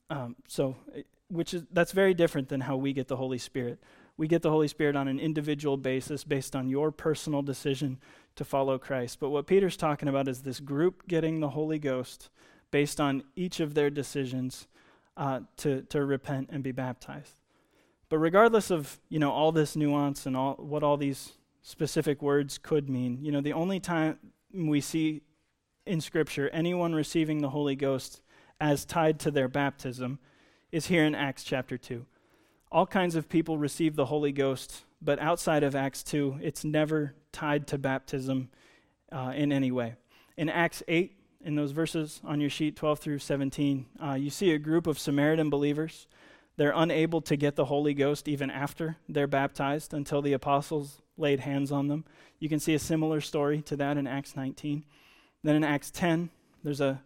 Um, 0.08 0.36
so, 0.46 0.76
eh, 0.94 1.02
which 1.28 1.52
is 1.52 1.64
that's 1.72 1.92
very 1.92 2.14
different 2.14 2.48
than 2.48 2.62
how 2.62 2.76
we 2.76 2.92
get 2.92 3.08
the 3.08 3.16
Holy 3.16 3.38
Spirit. 3.38 3.78
We 4.16 4.28
get 4.28 4.42
the 4.42 4.50
Holy 4.50 4.68
Spirit 4.68 4.96
on 4.96 5.08
an 5.08 5.18
individual 5.18 5.76
basis 5.76 6.24
based 6.24 6.56
on 6.56 6.68
your 6.68 6.90
personal 6.90 7.42
decision 7.42 7.98
to 8.36 8.44
follow 8.44 8.78
Christ. 8.78 9.18
But 9.20 9.30
what 9.30 9.46
Peter's 9.46 9.76
talking 9.76 10.08
about 10.08 10.28
is 10.28 10.42
this 10.42 10.60
group 10.60 11.06
getting 11.08 11.40
the 11.40 11.50
Holy 11.50 11.78
Ghost 11.78 12.30
based 12.70 13.00
on 13.00 13.24
each 13.34 13.60
of 13.60 13.74
their 13.74 13.90
decisions 13.90 14.68
uh, 15.16 15.40
to, 15.58 15.82
to 15.82 16.04
repent 16.04 16.50
and 16.52 16.62
be 16.62 16.72
baptized. 16.72 17.34
But 18.08 18.18
regardless 18.18 18.70
of 18.70 19.00
you 19.08 19.18
know 19.18 19.32
all 19.32 19.52
this 19.52 19.74
nuance 19.74 20.26
and 20.26 20.36
all 20.36 20.54
what 20.54 20.82
all 20.82 20.96
these 20.96 21.32
specific 21.66 22.22
words 22.22 22.58
could 22.58 22.88
mean. 22.88 23.18
You 23.22 23.32
know, 23.32 23.40
the 23.40 23.52
only 23.52 23.80
time 23.80 24.20
we 24.54 24.80
see 24.80 25.22
in 25.84 26.00
Scripture, 26.00 26.48
anyone 26.50 26.94
receiving 26.94 27.38
the 27.38 27.50
Holy 27.50 27.74
Ghost 27.74 28.22
as 28.60 28.84
tied 28.84 29.18
to 29.20 29.32
their 29.32 29.48
baptism 29.48 30.20
is 30.70 30.86
here 30.86 31.04
in 31.04 31.16
Acts 31.16 31.42
chapter 31.42 31.76
2. 31.76 32.06
All 32.70 32.86
kinds 32.86 33.16
of 33.16 33.28
people 33.28 33.58
receive 33.58 33.96
the 33.96 34.06
Holy 34.06 34.30
Ghost, 34.30 34.84
but 35.02 35.18
outside 35.18 35.64
of 35.64 35.74
Acts 35.74 36.04
2, 36.04 36.38
it's 36.40 36.64
never 36.64 37.14
tied 37.32 37.66
to 37.66 37.78
baptism 37.78 38.48
uh, 39.10 39.32
in 39.34 39.50
any 39.50 39.72
way. 39.72 39.96
In 40.36 40.48
Acts 40.48 40.84
8, 40.86 41.16
in 41.44 41.56
those 41.56 41.72
verses 41.72 42.20
on 42.22 42.40
your 42.40 42.50
sheet, 42.50 42.76
12 42.76 43.00
through 43.00 43.18
17, 43.18 43.86
uh, 44.00 44.12
you 44.12 44.30
see 44.30 44.52
a 44.52 44.58
group 44.58 44.86
of 44.86 45.00
Samaritan 45.00 45.50
believers. 45.50 46.06
They're 46.56 46.72
unable 46.76 47.20
to 47.22 47.36
get 47.36 47.56
the 47.56 47.64
Holy 47.64 47.92
Ghost 47.92 48.28
even 48.28 48.50
after 48.50 48.98
they're 49.08 49.26
baptized 49.26 49.92
until 49.92 50.22
the 50.22 50.32
apostles 50.32 51.02
laid 51.16 51.40
hands 51.40 51.72
on 51.72 51.88
them. 51.88 52.04
You 52.38 52.48
can 52.48 52.60
see 52.60 52.74
a 52.74 52.78
similar 52.78 53.20
story 53.20 53.62
to 53.62 53.76
that 53.76 53.96
in 53.96 54.06
Acts 54.06 54.36
19. 54.36 54.84
Then 55.42 55.56
in 55.56 55.64
Acts 55.64 55.90
10, 55.90 56.30
there's 56.62 56.80
a 56.80 57.02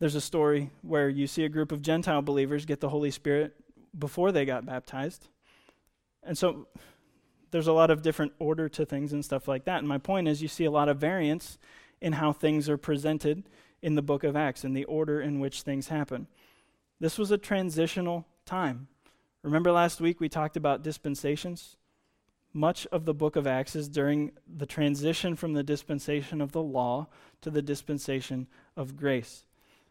there's 0.00 0.14
a 0.14 0.20
story 0.20 0.70
where 0.80 1.10
you 1.10 1.26
see 1.26 1.44
a 1.44 1.48
group 1.48 1.72
of 1.72 1.82
Gentile 1.82 2.22
believers 2.22 2.64
get 2.64 2.80
the 2.80 2.88
Holy 2.88 3.10
Spirit 3.10 3.54
before 3.96 4.32
they 4.32 4.46
got 4.46 4.64
baptized. 4.64 5.28
And 6.22 6.36
so 6.36 6.68
there's 7.50 7.66
a 7.66 7.72
lot 7.72 7.90
of 7.90 8.00
different 8.00 8.32
order 8.38 8.68
to 8.70 8.86
things 8.86 9.12
and 9.12 9.22
stuff 9.22 9.46
like 9.46 9.66
that. 9.66 9.80
And 9.80 9.88
my 9.88 9.98
point 9.98 10.26
is, 10.26 10.40
you 10.40 10.48
see 10.48 10.64
a 10.64 10.70
lot 10.70 10.88
of 10.88 10.96
variance 10.96 11.58
in 12.00 12.14
how 12.14 12.32
things 12.32 12.68
are 12.68 12.78
presented 12.78 13.44
in 13.82 13.94
the 13.94 14.02
book 14.02 14.24
of 14.24 14.36
Acts 14.36 14.64
and 14.64 14.74
the 14.74 14.84
order 14.84 15.20
in 15.20 15.38
which 15.38 15.62
things 15.62 15.88
happen. 15.88 16.26
This 16.98 17.18
was 17.18 17.30
a 17.30 17.38
transitional 17.38 18.26
time. 18.46 18.88
Remember 19.42 19.72
last 19.72 20.00
week 20.00 20.18
we 20.18 20.28
talked 20.28 20.56
about 20.56 20.82
dispensations? 20.82 21.76
Much 22.52 22.86
of 22.88 23.04
the 23.04 23.14
book 23.14 23.36
of 23.36 23.46
Acts 23.46 23.76
is 23.76 23.88
during 23.88 24.32
the 24.46 24.66
transition 24.66 25.36
from 25.36 25.52
the 25.52 25.62
dispensation 25.62 26.40
of 26.40 26.50
the 26.50 26.62
law 26.62 27.06
to 27.42 27.50
the 27.50 27.62
dispensation 27.62 28.48
of 28.76 28.96
grace. 28.96 29.44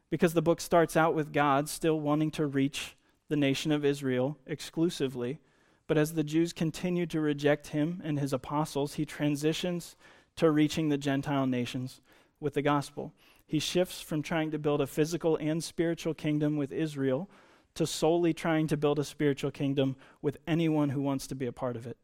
Because 0.10 0.34
the 0.34 0.41
book 0.41 0.60
starts 0.60 0.98
out 0.98 1.15
with 1.15 1.32
God 1.32 1.69
still 1.69 2.00
wanting 2.00 2.32
to 2.32 2.45
reach 2.45 2.98
the 3.30 3.38
nation 3.38 3.72
of 3.72 3.86
Israel 3.86 4.38
exclusively. 4.45 5.39
But 5.88 5.98
as 5.98 6.13
the 6.13 6.24
Jews 6.24 6.52
continue 6.52 7.06
to 7.08 7.22
reject 7.22 7.67
him 7.67 8.02
and 8.04 8.19
his 8.19 8.34
apostles, 8.34 8.95
he 8.95 9.06
transitions 9.06 9.95
to 10.36 10.52
reaching 10.52 10.89
the 10.89 10.98
Gentile 10.98 11.48
nations 11.48 12.02
with 12.41 12.56
the 12.56 12.62
gospel. 12.62 13.13
He 13.48 13.60
shifts 13.60 14.02
from 14.02 14.22
trying 14.22 14.52
to 14.52 14.60
build 14.60 14.82
a 14.82 14.88
physical 14.88 15.38
and 15.38 15.63
spiritual 15.63 16.13
kingdom 16.13 16.58
with 16.58 16.72
Israel 16.74 17.30
to 17.76 17.88
solely 17.88 18.34
trying 18.34 18.67
to 18.67 18.78
build 18.78 19.00
a 19.00 19.04
spiritual 19.04 19.52
kingdom 19.52 19.95
with 20.22 20.38
anyone 20.45 20.89
who 20.89 21.02
wants 21.02 21.26
to 21.28 21.36
be 21.36 21.45
a 21.45 21.52
part 21.52 21.76
of 21.76 21.88
it. 21.88 21.98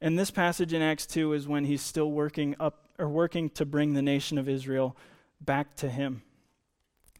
And 0.00 0.18
this 0.18 0.30
passage 0.30 0.72
in 0.72 0.82
Acts 0.82 1.06
2 1.06 1.32
is 1.32 1.48
when 1.48 1.64
he's 1.64 1.82
still 1.82 2.10
working 2.10 2.54
up 2.60 2.88
or 2.98 3.08
working 3.08 3.50
to 3.50 3.64
bring 3.64 3.94
the 3.94 4.02
nation 4.02 4.38
of 4.38 4.48
Israel 4.48 4.96
back 5.40 5.74
to 5.76 5.88
him. 5.88 6.22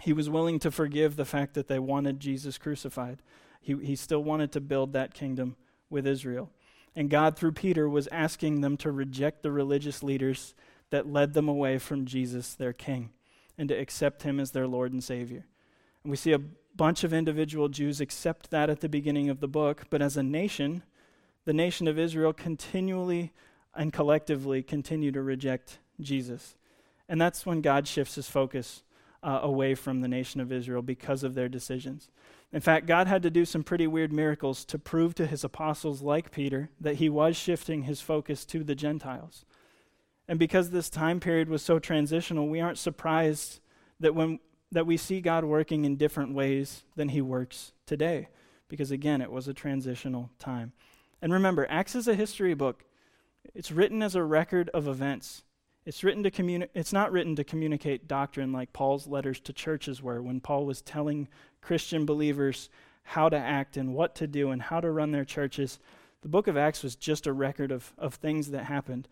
He 0.03 0.13
was 0.13 0.29
willing 0.29 0.59
to 0.61 0.71
forgive 0.71 1.17
the 1.17 1.25
fact 1.25 1.55
that 1.55 1.69
they 1.69 1.79
wanted 1.79 2.21
Jesus 2.21 2.59
crucified. 2.59 3.23
He, 3.61 3.75
he 3.83 3.97
still 3.97 4.23
wanted 4.23 4.53
to 4.53 4.61
build 4.61 4.93
that 4.93 5.15
kingdom 5.15 5.57
with 5.89 6.07
Israel. 6.07 6.51
And 6.95 7.11
God, 7.11 7.37
through 7.37 7.53
Peter, 7.53 7.89
was 7.89 8.09
asking 8.09 8.61
them 8.61 8.77
to 8.79 8.91
reject 8.91 9.43
the 9.43 9.51
religious 9.51 10.03
leaders 10.03 10.55
that 10.91 11.11
led 11.11 11.35
them 11.35 11.49
away 11.49 11.79
from 11.79 12.07
Jesus, 12.07 12.55
their 12.55 12.73
king, 12.73 13.11
and 13.59 13.69
to 13.69 13.75
accept 13.75 14.23
him 14.23 14.39
as 14.39 14.53
their 14.53 14.67
Lord 14.67 14.93
and 14.93 15.03
Savior. 15.03 15.47
And 16.03 16.11
we 16.11 16.17
see 16.17 16.33
a 16.33 16.39
bunch 16.39 17.05
of 17.05 17.13
individual 17.13 17.69
Jews 17.69 18.01
accept 18.01 18.51
that 18.51 18.71
at 18.71 18.81
the 18.81 18.89
beginning 18.89 19.29
of 19.29 19.41
the 19.41 19.49
book, 19.49 19.85
but 19.91 20.03
as 20.03 20.17
a 20.17 20.23
nation, 20.23 20.83
the 21.47 21.55
nation 21.55 21.89
of 21.89 21.99
Israel 21.99 22.35
continually 22.35 23.33
and 23.75 23.93
collectively 23.93 24.63
continue 24.63 25.11
to 25.13 25.23
reject 25.23 25.79
Jesus. 26.01 26.57
And 27.09 27.19
that's 27.19 27.47
when 27.47 27.63
God 27.63 27.89
shifts 27.89 28.17
his 28.17 28.29
focus 28.29 28.83
uh, 29.23 29.41
away 29.43 29.75
from 29.75 30.03
the 30.03 30.09
nation 30.09 30.41
of 30.41 30.53
Israel 30.53 30.83
because 30.83 31.23
of 31.23 31.35
their 31.35 31.49
decisions. 31.49 32.11
In 32.53 32.61
fact, 32.61 32.87
God 32.87 33.07
had 33.07 33.23
to 33.23 33.31
do 33.31 33.45
some 33.45 33.65
pretty 33.65 33.87
weird 33.87 34.13
miracles 34.13 34.65
to 34.67 34.79
prove 34.79 35.15
to 35.15 35.27
his 35.27 35.43
apostles, 35.43 36.03
like 36.03 36.31
Peter, 36.31 36.69
that 36.81 36.97
he 36.97 37.09
was 37.09 37.37
shifting 37.37 37.85
his 37.85 38.01
focus 38.01 38.45
to 38.47 38.63
the 38.63 38.75
Gentiles. 38.75 39.45
And 40.29 40.39
because 40.39 40.71
this 40.71 40.91
time 40.91 41.21
period 41.21 41.49
was 41.49 41.63
so 41.63 41.79
transitional, 41.79 42.49
we 42.49 42.61
aren't 42.61 42.79
surprised 42.79 43.61
that 44.01 44.15
when 44.15 44.41
that 44.73 44.87
we 44.87 44.97
see 44.97 45.21
God 45.21 45.45
working 45.45 45.85
in 45.85 45.97
different 45.97 46.35
ways 46.35 46.83
than 46.97 47.11
he 47.11 47.21
works 47.21 47.73
today 47.87 48.29
because 48.69 48.91
again, 48.91 49.21
it 49.21 49.31
was 49.31 49.49
a 49.49 49.55
transitional 49.55 50.31
time. 50.39 50.73
And 51.21 51.33
remember, 51.33 51.67
Acts 51.69 51.95
is 51.95 52.09
a 52.09 52.15
history 52.15 52.55
book. 52.55 52.85
It's 53.55 53.73
written 53.73 54.03
as 54.03 54.15
a 54.15 54.23
record 54.23 54.69
of 54.71 54.87
events. 54.87 55.43
It's 55.85 56.03
written 56.03 56.23
to 56.25 56.31
communi- 56.31 56.69
it's 56.75 56.93
not 56.93 57.13
written 57.13 57.37
to 57.37 57.45
communicate 57.45 58.09
doctrine 58.09 58.53
like 58.53 58.73
Paul's 58.73 59.07
letters 59.07 59.41
to 59.41 59.53
churches 59.53 60.03
were 60.03 60.21
when 60.21 60.41
Paul 60.41 60.67
was 60.67 60.83
telling 60.83 61.29
Christian 61.61 62.05
believers 62.05 62.69
how 63.05 63.29
to 63.29 63.37
act 63.37 63.77
and 63.77 63.95
what 63.95 64.17
to 64.17 64.27
do 64.27 64.51
and 64.51 64.61
how 64.61 64.81
to 64.81 64.91
run 64.91 65.13
their 65.13 65.25
churches. 65.25 65.79
The 66.23 66.29
book 66.29 66.49
of 66.49 66.57
Acts 66.57 66.83
was 66.83 66.97
just 66.97 67.27
a 67.27 67.33
record 67.33 67.71
of, 67.71 67.93
of 67.97 68.15
things 68.15 68.51
that 68.51 68.65
happened. 68.65 69.07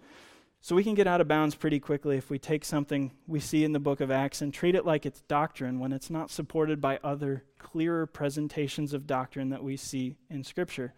So 0.61 0.75
we 0.75 0.83
can 0.83 0.95
get 0.95 1.07
out 1.07 1.21
of 1.21 1.29
bounds 1.29 1.55
pretty 1.55 1.79
quickly 1.79 2.17
if 2.17 2.31
we 2.31 2.39
take 2.39 2.65
something 2.65 3.13
we 3.29 3.39
see 3.39 3.65
in 3.65 3.73
the 3.73 3.79
book 3.79 4.01
of 4.01 4.11
Acts 4.11 4.43
and 4.43 4.53
treat 4.53 4.75
it 4.75 4.87
like 4.87 5.07
it's 5.07 5.21
doctrine 5.21 5.79
when 5.79 5.93
it's 5.93 6.11
not 6.11 6.31
supported 6.31 6.81
by 6.81 6.99
other 7.05 7.45
clearer 7.59 8.07
presentations 8.07 8.95
of 8.95 9.07
doctrine 9.07 9.51
that 9.51 9.63
we 9.63 9.77
see 9.77 10.17
in 10.29 10.43
Scripture, 10.43 10.95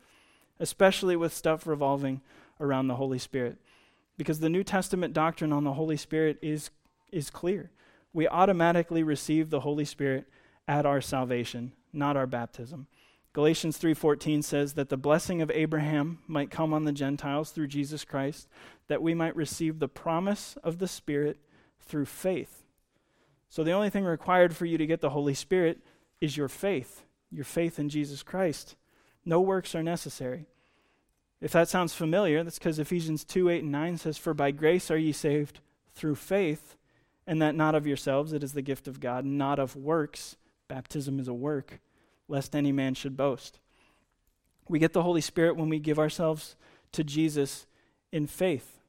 especially 0.60 1.16
with 1.16 1.34
stuff 1.34 1.66
revolving 1.66 2.20
around 2.60 2.88
the 2.88 2.96
Holy 2.96 3.18
Spirit 3.18 3.58
because 4.16 4.40
the 4.40 4.48
New 4.48 4.64
Testament 4.64 5.12
doctrine 5.12 5.52
on 5.52 5.64
the 5.64 5.74
Holy 5.74 5.96
Spirit 5.96 6.38
is, 6.40 6.70
is 7.12 7.30
clear. 7.30 7.70
We 8.12 8.26
automatically 8.26 9.02
receive 9.02 9.50
the 9.50 9.60
Holy 9.60 9.84
Spirit 9.84 10.26
at 10.66 10.86
our 10.86 11.00
salvation, 11.00 11.72
not 11.92 12.16
our 12.16 12.26
baptism. 12.26 12.86
Galatians 13.34 13.76
3:14 13.76 14.42
says 14.42 14.72
that 14.74 14.88
the 14.88 14.96
blessing 14.96 15.42
of 15.42 15.50
Abraham 15.50 16.20
might 16.26 16.50
come 16.50 16.72
on 16.72 16.84
the 16.84 16.92
Gentiles 16.92 17.50
through 17.50 17.66
Jesus 17.66 18.02
Christ, 18.02 18.48
that 18.88 19.02
we 19.02 19.12
might 19.12 19.36
receive 19.36 19.78
the 19.78 19.88
promise 19.88 20.56
of 20.64 20.78
the 20.78 20.88
Spirit 20.88 21.38
through 21.78 22.06
faith. 22.06 22.64
So 23.50 23.62
the 23.62 23.72
only 23.72 23.90
thing 23.90 24.04
required 24.04 24.56
for 24.56 24.64
you 24.64 24.78
to 24.78 24.86
get 24.86 25.02
the 25.02 25.10
Holy 25.10 25.34
Spirit 25.34 25.80
is 26.18 26.38
your 26.38 26.48
faith, 26.48 27.02
your 27.30 27.44
faith 27.44 27.78
in 27.78 27.90
Jesus 27.90 28.22
Christ. 28.22 28.74
No 29.26 29.40
works 29.40 29.74
are 29.74 29.82
necessary. 29.82 30.46
If 31.40 31.52
that 31.52 31.68
sounds 31.68 31.92
familiar, 31.92 32.42
that's 32.42 32.58
because 32.58 32.78
Ephesians 32.78 33.24
2 33.24 33.50
8 33.50 33.62
and 33.64 33.72
9 33.72 33.98
says, 33.98 34.16
For 34.16 34.32
by 34.32 34.52
grace 34.52 34.90
are 34.90 34.96
ye 34.96 35.12
saved 35.12 35.60
through 35.94 36.14
faith, 36.14 36.76
and 37.26 37.42
that 37.42 37.56
not 37.56 37.74
of 37.74 37.86
yourselves, 37.86 38.32
it 38.32 38.44
is 38.44 38.52
the 38.52 38.62
gift 38.62 38.86
of 38.86 39.00
God, 39.00 39.24
not 39.24 39.58
of 39.58 39.74
works. 39.76 40.36
Baptism 40.68 41.18
is 41.18 41.28
a 41.28 41.34
work, 41.34 41.80
lest 42.28 42.54
any 42.54 42.72
man 42.72 42.94
should 42.94 43.16
boast. 43.16 43.58
We 44.68 44.78
get 44.78 44.92
the 44.92 45.02
Holy 45.02 45.20
Spirit 45.20 45.56
when 45.56 45.68
we 45.68 45.78
give 45.78 45.98
ourselves 45.98 46.56
to 46.92 47.04
Jesus 47.04 47.66
in 48.12 48.26
faith. 48.26 48.80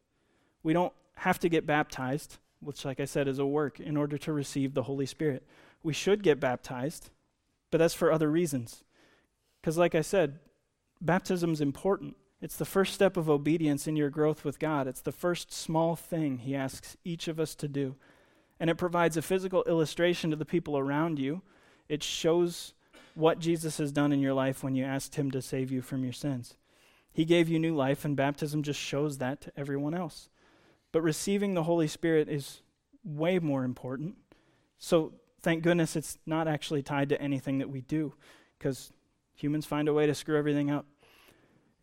We 0.63 0.73
don't 0.73 0.93
have 1.15 1.39
to 1.39 1.49
get 1.49 1.65
baptized, 1.65 2.37
which, 2.61 2.85
like 2.85 2.99
I 2.99 3.05
said, 3.05 3.27
is 3.27 3.39
a 3.39 3.45
work, 3.45 3.79
in 3.79 3.97
order 3.97 4.17
to 4.19 4.33
receive 4.33 4.73
the 4.73 4.83
Holy 4.83 5.05
Spirit. 5.05 5.43
We 5.83 5.93
should 5.93 6.23
get 6.23 6.39
baptized, 6.39 7.09
but 7.71 7.79
that's 7.79 7.93
for 7.93 8.11
other 8.11 8.29
reasons. 8.29 8.83
Because, 9.67 9.77
like 9.77 9.95
I 9.95 10.01
said, 10.01 10.39
baptism 11.01 11.51
is 11.51 11.59
important. 11.59 12.15
It's 12.39 12.55
the 12.55 12.63
first 12.63 12.93
step 12.93 13.17
of 13.17 13.29
obedience 13.29 13.85
in 13.85 13.97
your 13.97 14.09
growth 14.09 14.45
with 14.45 14.59
God. 14.59 14.87
It's 14.87 15.01
the 15.01 15.11
first 15.11 15.51
small 15.51 15.97
thing 15.97 16.37
He 16.37 16.55
asks 16.55 16.95
each 17.03 17.27
of 17.27 17.37
us 17.37 17.53
to 17.55 17.67
do. 17.67 17.97
And 18.61 18.69
it 18.69 18.75
provides 18.75 19.17
a 19.17 19.21
physical 19.21 19.65
illustration 19.67 20.29
to 20.29 20.37
the 20.37 20.45
people 20.45 20.77
around 20.77 21.19
you. 21.19 21.41
It 21.89 22.01
shows 22.01 22.75
what 23.13 23.39
Jesus 23.39 23.77
has 23.79 23.91
done 23.91 24.13
in 24.13 24.21
your 24.21 24.33
life 24.33 24.63
when 24.63 24.73
you 24.73 24.85
asked 24.85 25.15
Him 25.15 25.31
to 25.31 25.41
save 25.41 25.69
you 25.69 25.81
from 25.81 26.01
your 26.01 26.13
sins. 26.13 26.55
He 27.11 27.25
gave 27.25 27.49
you 27.49 27.59
new 27.59 27.75
life, 27.75 28.05
and 28.05 28.15
baptism 28.15 28.63
just 28.63 28.79
shows 28.79 29.17
that 29.17 29.41
to 29.41 29.51
everyone 29.57 29.93
else. 29.93 30.29
But 30.93 31.01
receiving 31.01 31.55
the 31.55 31.63
Holy 31.63 31.89
Spirit 31.89 32.29
is 32.29 32.61
way 33.03 33.37
more 33.37 33.65
important. 33.65 34.15
So 34.77 35.11
thank 35.41 35.61
goodness 35.61 35.97
it's 35.97 36.19
not 36.25 36.47
actually 36.47 36.83
tied 36.83 37.09
to 37.09 37.21
anything 37.21 37.57
that 37.57 37.69
we 37.69 37.81
do, 37.81 38.13
because 38.57 38.93
humans 39.37 39.65
find 39.65 39.87
a 39.87 39.93
way 39.93 40.05
to 40.05 40.15
screw 40.15 40.37
everything 40.37 40.69
up. 40.69 40.85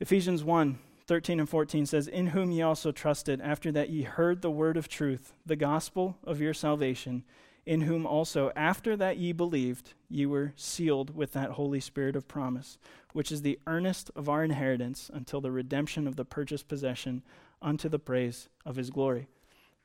Ephesians 0.00 0.44
1 0.44 0.78
13 1.06 1.38
and 1.38 1.48
14 1.48 1.84
says, 1.84 2.08
In 2.08 2.28
whom 2.28 2.50
ye 2.50 2.62
also 2.62 2.90
trusted, 2.90 3.40
after 3.42 3.70
that 3.72 3.90
ye 3.90 4.02
heard 4.02 4.40
the 4.40 4.50
word 4.50 4.78
of 4.78 4.88
truth, 4.88 5.34
the 5.44 5.54
gospel 5.54 6.16
of 6.24 6.40
your 6.40 6.54
salvation, 6.54 7.24
in 7.66 7.82
whom 7.82 8.06
also, 8.06 8.50
after 8.56 8.96
that 8.96 9.18
ye 9.18 9.32
believed, 9.32 9.92
ye 10.08 10.24
were 10.24 10.54
sealed 10.56 11.14
with 11.14 11.32
that 11.32 11.52
Holy 11.52 11.78
Spirit 11.78 12.16
of 12.16 12.26
promise, 12.26 12.78
which 13.12 13.30
is 13.30 13.42
the 13.42 13.58
earnest 13.66 14.10
of 14.16 14.30
our 14.30 14.42
inheritance 14.42 15.10
until 15.12 15.42
the 15.42 15.52
redemption 15.52 16.06
of 16.06 16.16
the 16.16 16.24
purchased 16.24 16.68
possession 16.68 17.22
unto 17.60 17.88
the 17.88 17.98
praise 17.98 18.48
of 18.64 18.76
his 18.76 18.88
glory. 18.88 19.28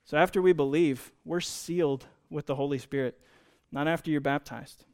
So 0.05 0.17
after 0.17 0.41
we 0.41 0.53
believe, 0.53 1.11
we're 1.25 1.41
sealed 1.41 2.07
with 2.29 2.45
the 2.45 2.55
Holy 2.55 2.79
Spirit, 2.79 3.19
not 3.73 3.89
after 3.89 4.09
you're 4.09 4.21
baptized. 4.21 4.85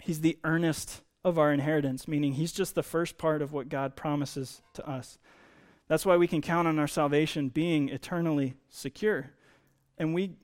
He's 0.00 0.20
the 0.20 0.38
earnest 0.44 1.02
of 1.26 1.40
our 1.40 1.52
inheritance, 1.52 2.06
meaning 2.06 2.34
He's 2.34 2.52
just 2.52 2.76
the 2.76 2.84
first 2.84 3.18
part 3.18 3.42
of 3.42 3.52
what 3.52 3.68
God 3.68 3.96
promises 3.96 4.62
to 4.74 4.88
us. 4.88 5.18
That's 5.88 6.06
why 6.06 6.16
we 6.16 6.28
can 6.28 6.40
count 6.40 6.68
on 6.68 6.78
our 6.78 6.86
salvation 6.86 7.48
being 7.48 7.88
eternally 7.88 8.54
secure. 8.70 9.32
And 9.98 10.14
we 10.14 10.36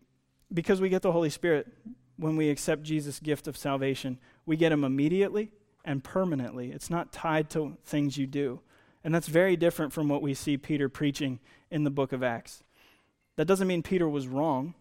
because 0.53 0.81
we 0.81 0.89
get 0.89 1.03
the 1.03 1.13
Holy 1.13 1.31
Spirit 1.31 1.69
when 2.17 2.37
we 2.37 2.51
accept 2.51 2.83
Jesus' 2.83 3.21
gift 3.21 3.47
of 3.47 3.57
salvation, 3.57 4.19
we 4.45 4.57
get 4.57 4.73
him 4.73 4.85
immediately 4.85 5.53
and 5.85 6.03
permanently. 6.05 6.73
It's 6.73 6.91
not 6.91 7.13
tied 7.13 7.49
to 7.51 7.79
things 7.85 8.19
you 8.19 8.27
do. 8.27 8.61
And 9.05 9.15
that's 9.15 9.29
very 9.29 9.57
different 9.57 9.93
from 9.93 10.09
what 10.09 10.21
we 10.21 10.35
see 10.35 10.57
Peter 10.57 10.89
preaching 10.89 11.39
in 11.71 11.85
the 11.85 11.91
book 11.91 12.13
of 12.13 12.23
Acts. 12.23 12.63
That 13.37 13.47
doesn't 13.47 13.67
mean 13.67 13.83
Peter 13.83 14.09
was 14.09 14.29
wrong. 14.29 14.75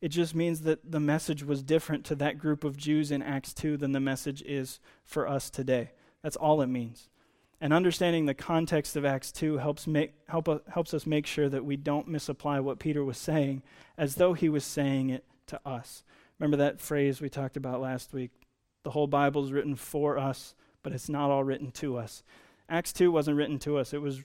It 0.00 0.08
just 0.08 0.34
means 0.34 0.62
that 0.62 0.90
the 0.90 1.00
message 1.00 1.42
was 1.42 1.62
different 1.62 2.04
to 2.06 2.14
that 2.16 2.38
group 2.38 2.62
of 2.62 2.76
Jews 2.76 3.10
in 3.10 3.22
Acts 3.22 3.52
2 3.52 3.76
than 3.76 3.92
the 3.92 4.00
message 4.00 4.42
is 4.42 4.78
for 5.04 5.28
us 5.28 5.50
today. 5.50 5.90
That's 6.22 6.36
all 6.36 6.60
it 6.60 6.68
means. 6.68 7.08
And 7.60 7.72
understanding 7.72 8.26
the 8.26 8.34
context 8.34 8.94
of 8.94 9.04
Acts 9.04 9.32
2 9.32 9.58
helps, 9.58 9.88
make, 9.88 10.14
help, 10.28 10.48
uh, 10.48 10.58
helps 10.72 10.94
us 10.94 11.06
make 11.06 11.26
sure 11.26 11.48
that 11.48 11.64
we 11.64 11.76
don't 11.76 12.06
misapply 12.06 12.60
what 12.60 12.78
Peter 12.78 13.04
was 13.04 13.18
saying 13.18 13.62
as 13.96 14.14
though 14.14 14.34
he 14.34 14.48
was 14.48 14.64
saying 14.64 15.10
it 15.10 15.24
to 15.48 15.60
us. 15.66 16.04
Remember 16.38 16.56
that 16.58 16.80
phrase 16.80 17.20
we 17.20 17.28
talked 17.28 17.56
about 17.56 17.80
last 17.80 18.12
week? 18.12 18.30
The 18.84 18.90
whole 18.90 19.08
Bible 19.08 19.44
is 19.44 19.52
written 19.52 19.74
for 19.74 20.16
us, 20.16 20.54
but 20.84 20.92
it's 20.92 21.08
not 21.08 21.30
all 21.30 21.42
written 21.42 21.72
to 21.72 21.96
us. 21.96 22.22
Acts 22.68 22.92
2 22.92 23.10
wasn't 23.10 23.36
written 23.36 23.58
to 23.60 23.78
us, 23.78 23.92
it 23.92 24.00
was 24.00 24.22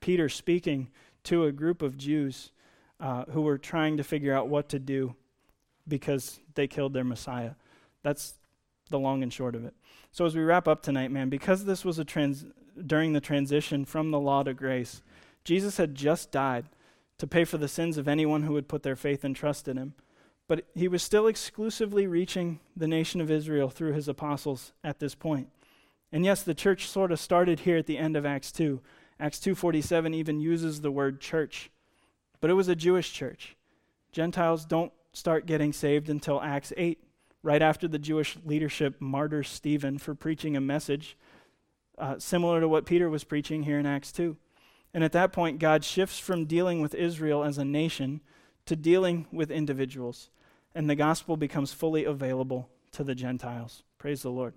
Peter 0.00 0.28
speaking 0.28 0.90
to 1.22 1.44
a 1.44 1.52
group 1.52 1.82
of 1.82 1.96
Jews 1.96 2.50
uh, 3.02 3.24
who 3.32 3.42
were 3.42 3.58
trying 3.58 3.96
to 3.96 4.04
figure 4.04 4.32
out 4.32 4.48
what 4.48 4.68
to 4.68 4.78
do 4.78 5.14
because 5.88 6.38
they 6.54 6.68
killed 6.68 6.94
their 6.94 7.04
Messiah. 7.04 7.50
That's 8.02 8.34
the 8.90 8.98
long 8.98 9.24
and 9.24 9.32
short 9.32 9.56
of 9.56 9.64
it. 9.64 9.74
So 10.12 10.24
as 10.24 10.36
we 10.36 10.42
wrap 10.42 10.68
up 10.68 10.82
tonight, 10.82 11.10
man, 11.10 11.28
because 11.28 11.64
this 11.64 11.84
was 11.84 11.98
a 11.98 12.04
trans 12.04 12.46
during 12.86 13.12
the 13.12 13.20
transition 13.20 13.84
from 13.84 14.12
the 14.12 14.20
law 14.20 14.44
to 14.44 14.54
grace, 14.54 15.02
Jesus 15.44 15.78
had 15.78 15.96
just 15.96 16.30
died 16.30 16.66
to 17.18 17.26
pay 17.26 17.44
for 17.44 17.58
the 17.58 17.68
sins 17.68 17.98
of 17.98 18.06
anyone 18.06 18.44
who 18.44 18.52
would 18.52 18.68
put 18.68 18.84
their 18.84 18.96
faith 18.96 19.24
and 19.24 19.34
trust 19.34 19.66
in 19.66 19.76
him. 19.76 19.94
But 20.46 20.66
he 20.74 20.86
was 20.86 21.02
still 21.02 21.26
exclusively 21.26 22.06
reaching 22.06 22.60
the 22.76 22.88
nation 22.88 23.20
of 23.20 23.30
Israel 23.30 23.68
through 23.68 23.94
his 23.94 24.06
apostles 24.06 24.72
at 24.84 25.00
this 25.00 25.16
point. 25.16 25.48
And 26.12 26.24
yes, 26.24 26.42
the 26.42 26.54
church 26.54 26.88
sort 26.88 27.10
of 27.10 27.18
started 27.18 27.60
here 27.60 27.78
at 27.78 27.86
the 27.86 27.98
end 27.98 28.16
of 28.16 28.24
Acts 28.26 28.52
2. 28.52 28.80
Acts 29.18 29.40
2:47 29.40 30.14
even 30.14 30.40
uses 30.40 30.80
the 30.80 30.90
word 30.90 31.20
church. 31.20 31.70
But 32.42 32.50
it 32.50 32.54
was 32.54 32.68
a 32.68 32.76
Jewish 32.76 33.12
church. 33.12 33.56
Gentiles 34.10 34.66
don't 34.66 34.92
start 35.12 35.46
getting 35.46 35.72
saved 35.72 36.10
until 36.10 36.42
Acts 36.42 36.72
8, 36.76 36.98
right 37.42 37.62
after 37.62 37.86
the 37.86 38.00
Jewish 38.00 38.36
leadership 38.44 39.00
martyrs 39.00 39.48
Stephen 39.48 39.96
for 39.96 40.14
preaching 40.14 40.56
a 40.56 40.60
message 40.60 41.16
uh, 41.98 42.18
similar 42.18 42.60
to 42.60 42.68
what 42.68 42.84
Peter 42.84 43.08
was 43.08 43.22
preaching 43.22 43.62
here 43.62 43.78
in 43.78 43.86
Acts 43.86 44.10
2. 44.10 44.36
And 44.92 45.04
at 45.04 45.12
that 45.12 45.32
point, 45.32 45.60
God 45.60 45.84
shifts 45.84 46.18
from 46.18 46.46
dealing 46.46 46.80
with 46.80 46.94
Israel 46.94 47.44
as 47.44 47.58
a 47.58 47.64
nation 47.64 48.20
to 48.66 48.74
dealing 48.74 49.26
with 49.30 49.50
individuals. 49.50 50.28
And 50.74 50.90
the 50.90 50.96
gospel 50.96 51.36
becomes 51.36 51.72
fully 51.72 52.04
available 52.04 52.68
to 52.90 53.04
the 53.04 53.14
Gentiles. 53.14 53.84
Praise 53.98 54.22
the 54.22 54.30
Lord. 54.30 54.54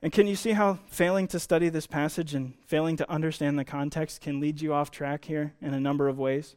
And 0.00 0.12
can 0.12 0.28
you 0.28 0.36
see 0.36 0.52
how 0.52 0.78
failing 0.86 1.26
to 1.28 1.40
study 1.40 1.68
this 1.68 1.86
passage 1.86 2.34
and 2.34 2.54
failing 2.66 2.96
to 2.98 3.10
understand 3.10 3.58
the 3.58 3.64
context 3.64 4.20
can 4.20 4.38
lead 4.38 4.60
you 4.60 4.72
off 4.72 4.90
track 4.90 5.24
here 5.24 5.54
in 5.60 5.74
a 5.74 5.80
number 5.80 6.08
of 6.08 6.18
ways? 6.18 6.54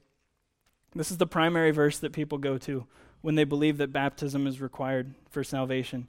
This 0.94 1.10
is 1.10 1.18
the 1.18 1.28
primary 1.28 1.72
verse 1.72 1.98
that 2.00 2.14
people 2.14 2.38
go 2.38 2.58
to 2.60 2.86
when 3.22 3.36
they 3.36 3.44
believe 3.44 3.78
that 3.78 3.92
baptism 3.92 4.46
is 4.46 4.62
required 4.62 5.16
for 5.30 5.44
salvation. 5.44 6.08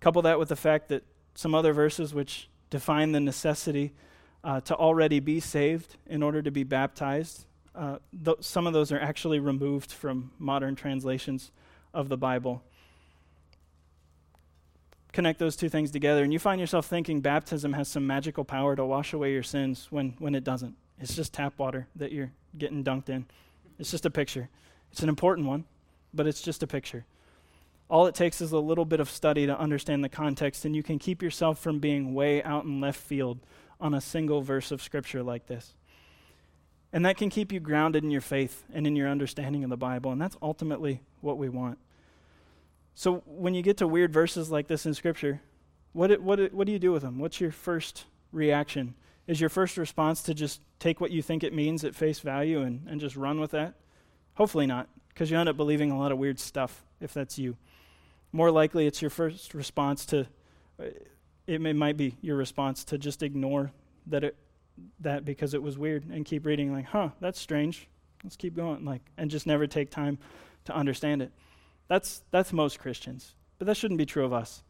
Couple 0.00 0.22
that 0.22 0.38
with 0.38 0.48
the 0.48 0.56
fact 0.56 0.88
that 0.88 1.04
some 1.34 1.54
other 1.54 1.72
verses 1.72 2.14
which 2.14 2.48
define 2.70 3.12
the 3.12 3.20
necessity 3.20 3.92
uh, 4.42 4.60
to 4.62 4.74
already 4.74 5.20
be 5.20 5.40
saved 5.40 5.96
in 6.06 6.22
order 6.22 6.40
to 6.40 6.50
be 6.50 6.64
baptized. 6.64 7.44
Uh, 7.74 7.98
th- 8.24 8.38
some 8.40 8.66
of 8.66 8.72
those 8.72 8.90
are 8.90 9.00
actually 9.00 9.38
removed 9.38 9.92
from 9.92 10.30
modern 10.38 10.74
translations 10.74 11.50
of 11.92 12.08
the 12.08 12.16
Bible. 12.16 12.62
Connect 15.12 15.38
those 15.38 15.56
two 15.56 15.68
things 15.68 15.90
together, 15.90 16.22
and 16.22 16.32
you 16.32 16.38
find 16.38 16.60
yourself 16.60 16.86
thinking 16.86 17.20
baptism 17.20 17.72
has 17.72 17.88
some 17.88 18.06
magical 18.06 18.44
power 18.44 18.76
to 18.76 18.84
wash 18.84 19.12
away 19.12 19.32
your 19.32 19.42
sins 19.42 19.88
when, 19.90 20.14
when 20.18 20.34
it 20.34 20.44
doesn't. 20.44 20.76
It's 21.00 21.16
just 21.16 21.32
tap 21.32 21.54
water 21.58 21.88
that 21.96 22.12
you're 22.12 22.30
getting 22.56 22.84
dunked 22.84 23.08
in. 23.08 23.26
It's 23.78 23.90
just 23.90 24.06
a 24.06 24.10
picture. 24.10 24.48
It's 24.92 25.02
an 25.02 25.08
important 25.08 25.46
one, 25.46 25.64
but 26.14 26.26
it's 26.26 26.42
just 26.42 26.62
a 26.62 26.66
picture. 26.66 27.04
All 27.88 28.06
it 28.06 28.14
takes 28.14 28.40
is 28.40 28.52
a 28.52 28.58
little 28.58 28.84
bit 28.84 29.00
of 29.00 29.10
study 29.10 29.46
to 29.46 29.58
understand 29.58 30.04
the 30.04 30.08
context, 30.08 30.64
and 30.64 30.76
you 30.76 30.82
can 30.82 30.98
keep 30.98 31.22
yourself 31.22 31.58
from 31.58 31.80
being 31.80 32.14
way 32.14 32.42
out 32.44 32.64
in 32.64 32.80
left 32.80 33.00
field 33.00 33.40
on 33.80 33.94
a 33.94 34.00
single 34.00 34.42
verse 34.42 34.70
of 34.70 34.82
Scripture 34.82 35.22
like 35.24 35.46
this. 35.46 35.74
And 36.92 37.04
that 37.04 37.16
can 37.16 37.30
keep 37.30 37.50
you 37.50 37.58
grounded 37.58 38.04
in 38.04 38.10
your 38.10 38.20
faith 38.20 38.64
and 38.72 38.86
in 38.86 38.94
your 38.94 39.08
understanding 39.08 39.64
of 39.64 39.70
the 39.70 39.76
Bible, 39.76 40.12
and 40.12 40.20
that's 40.20 40.36
ultimately 40.40 41.00
what 41.20 41.38
we 41.38 41.48
want. 41.48 41.78
So 42.94 43.22
when 43.26 43.54
you 43.54 43.62
get 43.62 43.76
to 43.78 43.86
weird 43.86 44.12
verses 44.12 44.50
like 44.50 44.66
this 44.66 44.86
in 44.86 44.94
Scripture, 44.94 45.40
what, 45.92 46.20
what, 46.20 46.52
what 46.52 46.66
do 46.66 46.72
you 46.72 46.78
do 46.78 46.92
with 46.92 47.02
them? 47.02 47.18
What's 47.18 47.40
your 47.40 47.50
first 47.50 48.04
reaction? 48.32 48.94
Is 49.26 49.40
your 49.40 49.50
first 49.50 49.76
response 49.76 50.22
to 50.22 50.34
just 50.34 50.60
take 50.78 51.00
what 51.00 51.10
you 51.10 51.22
think 51.22 51.42
it 51.42 51.54
means 51.54 51.84
at 51.84 51.94
face 51.94 52.20
value 52.20 52.62
and, 52.62 52.86
and 52.88 53.00
just 53.00 53.16
run 53.16 53.40
with 53.40 53.52
that? 53.52 53.74
Hopefully 54.34 54.66
not, 54.66 54.88
because 55.08 55.30
you 55.30 55.38
end 55.38 55.48
up 55.48 55.56
believing 55.56 55.90
a 55.90 55.98
lot 55.98 56.12
of 56.12 56.18
weird 56.18 56.38
stuff 56.38 56.84
if 57.00 57.14
that's 57.14 57.38
you 57.38 57.56
more 58.32 58.50
likely 58.50 58.86
it's 58.86 59.02
your 59.02 59.10
first 59.10 59.54
response 59.54 60.06
to 60.06 60.26
uh, 60.80 60.84
it 61.46 61.60
may, 61.60 61.72
might 61.72 61.96
be 61.96 62.16
your 62.20 62.36
response 62.36 62.84
to 62.84 62.98
just 62.98 63.22
ignore 63.22 63.72
that 64.06 64.24
it 64.24 64.36
that 65.00 65.24
because 65.24 65.52
it 65.52 65.62
was 65.62 65.76
weird 65.76 66.08
and 66.10 66.24
keep 66.24 66.46
reading 66.46 66.72
like 66.72 66.86
huh 66.86 67.10
that's 67.20 67.40
strange 67.40 67.88
let's 68.24 68.36
keep 68.36 68.54
going 68.54 68.84
like 68.84 69.02
and 69.16 69.30
just 69.30 69.46
never 69.46 69.66
take 69.66 69.90
time 69.90 70.18
to 70.64 70.74
understand 70.74 71.22
it 71.22 71.32
that's 71.90 72.22
that's 72.30 72.54
most 72.54 72.78
christians 72.78 73.34
but 73.58 73.66
that 73.66 73.76
shouldn't 73.76 73.98
be 73.98 74.06
true 74.06 74.24
of 74.24 74.32
us 74.32 74.62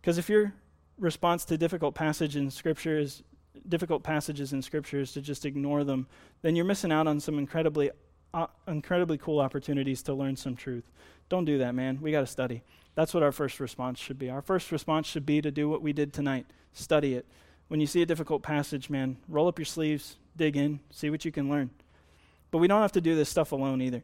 because 0.00 0.16
if 0.16 0.30
your 0.30 0.54
response 0.98 1.44
to 1.44 1.58
difficult 1.58 1.94
passage 1.94 2.36
in 2.36 2.50
scripture 2.50 2.98
is 2.98 3.22
difficult 3.68 4.02
passages 4.02 4.54
in 4.54 4.62
scripture 4.62 5.00
is 5.00 5.12
to 5.12 5.20
just 5.20 5.44
ignore 5.44 5.84
them 5.84 6.06
then 6.40 6.56
you're 6.56 6.64
missing 6.64 6.92
out 6.92 7.06
on 7.06 7.20
some 7.20 7.38
incredibly 7.38 7.90
uh, 8.32 8.46
incredibly 8.66 9.18
cool 9.18 9.40
opportunities 9.40 10.02
to 10.02 10.14
learn 10.14 10.36
some 10.36 10.56
truth 10.56 10.90
don't 11.28 11.44
do 11.44 11.58
that 11.58 11.74
man 11.74 11.98
we 12.00 12.10
got 12.10 12.20
to 12.20 12.26
study 12.26 12.62
that's 12.98 13.14
what 13.14 13.22
our 13.22 13.30
first 13.30 13.60
response 13.60 14.00
should 14.00 14.18
be. 14.18 14.28
Our 14.28 14.42
first 14.42 14.72
response 14.72 15.06
should 15.06 15.24
be 15.24 15.40
to 15.40 15.52
do 15.52 15.68
what 15.68 15.82
we 15.82 15.92
did 15.92 16.12
tonight 16.12 16.46
study 16.72 17.14
it. 17.14 17.26
When 17.68 17.78
you 17.78 17.86
see 17.86 18.02
a 18.02 18.06
difficult 18.06 18.42
passage, 18.42 18.90
man, 18.90 19.18
roll 19.28 19.46
up 19.46 19.56
your 19.56 19.66
sleeves, 19.66 20.16
dig 20.36 20.56
in, 20.56 20.80
see 20.90 21.08
what 21.08 21.24
you 21.24 21.30
can 21.30 21.48
learn. 21.48 21.70
But 22.50 22.58
we 22.58 22.66
don't 22.66 22.82
have 22.82 22.90
to 22.90 23.00
do 23.00 23.14
this 23.14 23.28
stuff 23.28 23.52
alone 23.52 23.80
either. 23.82 24.02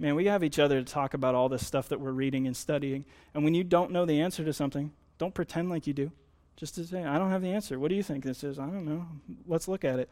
Man, 0.00 0.14
we 0.14 0.24
have 0.24 0.42
each 0.42 0.58
other 0.58 0.82
to 0.82 0.92
talk 0.92 1.12
about 1.12 1.34
all 1.34 1.50
this 1.50 1.66
stuff 1.66 1.90
that 1.90 2.00
we're 2.00 2.10
reading 2.10 2.46
and 2.46 2.56
studying. 2.56 3.04
And 3.34 3.44
when 3.44 3.52
you 3.52 3.62
don't 3.62 3.90
know 3.90 4.06
the 4.06 4.22
answer 4.22 4.42
to 4.42 4.52
something, 4.54 4.92
don't 5.18 5.34
pretend 5.34 5.68
like 5.68 5.86
you 5.86 5.92
do. 5.92 6.10
Just 6.56 6.74
to 6.76 6.86
say, 6.86 7.04
I 7.04 7.18
don't 7.18 7.30
have 7.30 7.42
the 7.42 7.52
answer. 7.52 7.78
What 7.78 7.90
do 7.90 7.94
you 7.94 8.02
think 8.02 8.24
this 8.24 8.42
is? 8.42 8.58
I 8.58 8.64
don't 8.64 8.86
know. 8.86 9.06
Let's 9.46 9.68
look 9.68 9.84
at 9.84 9.98
it. 9.98 10.08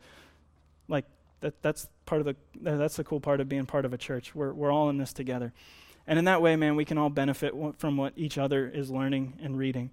Like 0.88 1.06
that 1.40 1.62
that's 1.62 1.88
part 2.04 2.20
of 2.20 2.26
the 2.26 2.36
that's 2.60 2.96
the 2.96 3.04
cool 3.04 3.20
part 3.20 3.40
of 3.40 3.48
being 3.48 3.64
part 3.64 3.86
of 3.86 3.94
a 3.94 3.98
church. 3.98 4.34
We're 4.34 4.52
we're 4.52 4.70
all 4.70 4.90
in 4.90 4.98
this 4.98 5.14
together. 5.14 5.54
And 6.06 6.18
in 6.18 6.26
that 6.26 6.42
way, 6.42 6.54
man, 6.56 6.76
we 6.76 6.84
can 6.84 6.98
all 6.98 7.10
benefit 7.10 7.54
from 7.78 7.96
what 7.96 8.12
each 8.16 8.36
other 8.36 8.68
is 8.68 8.90
learning 8.90 9.38
and 9.42 9.56
reading. 9.56 9.90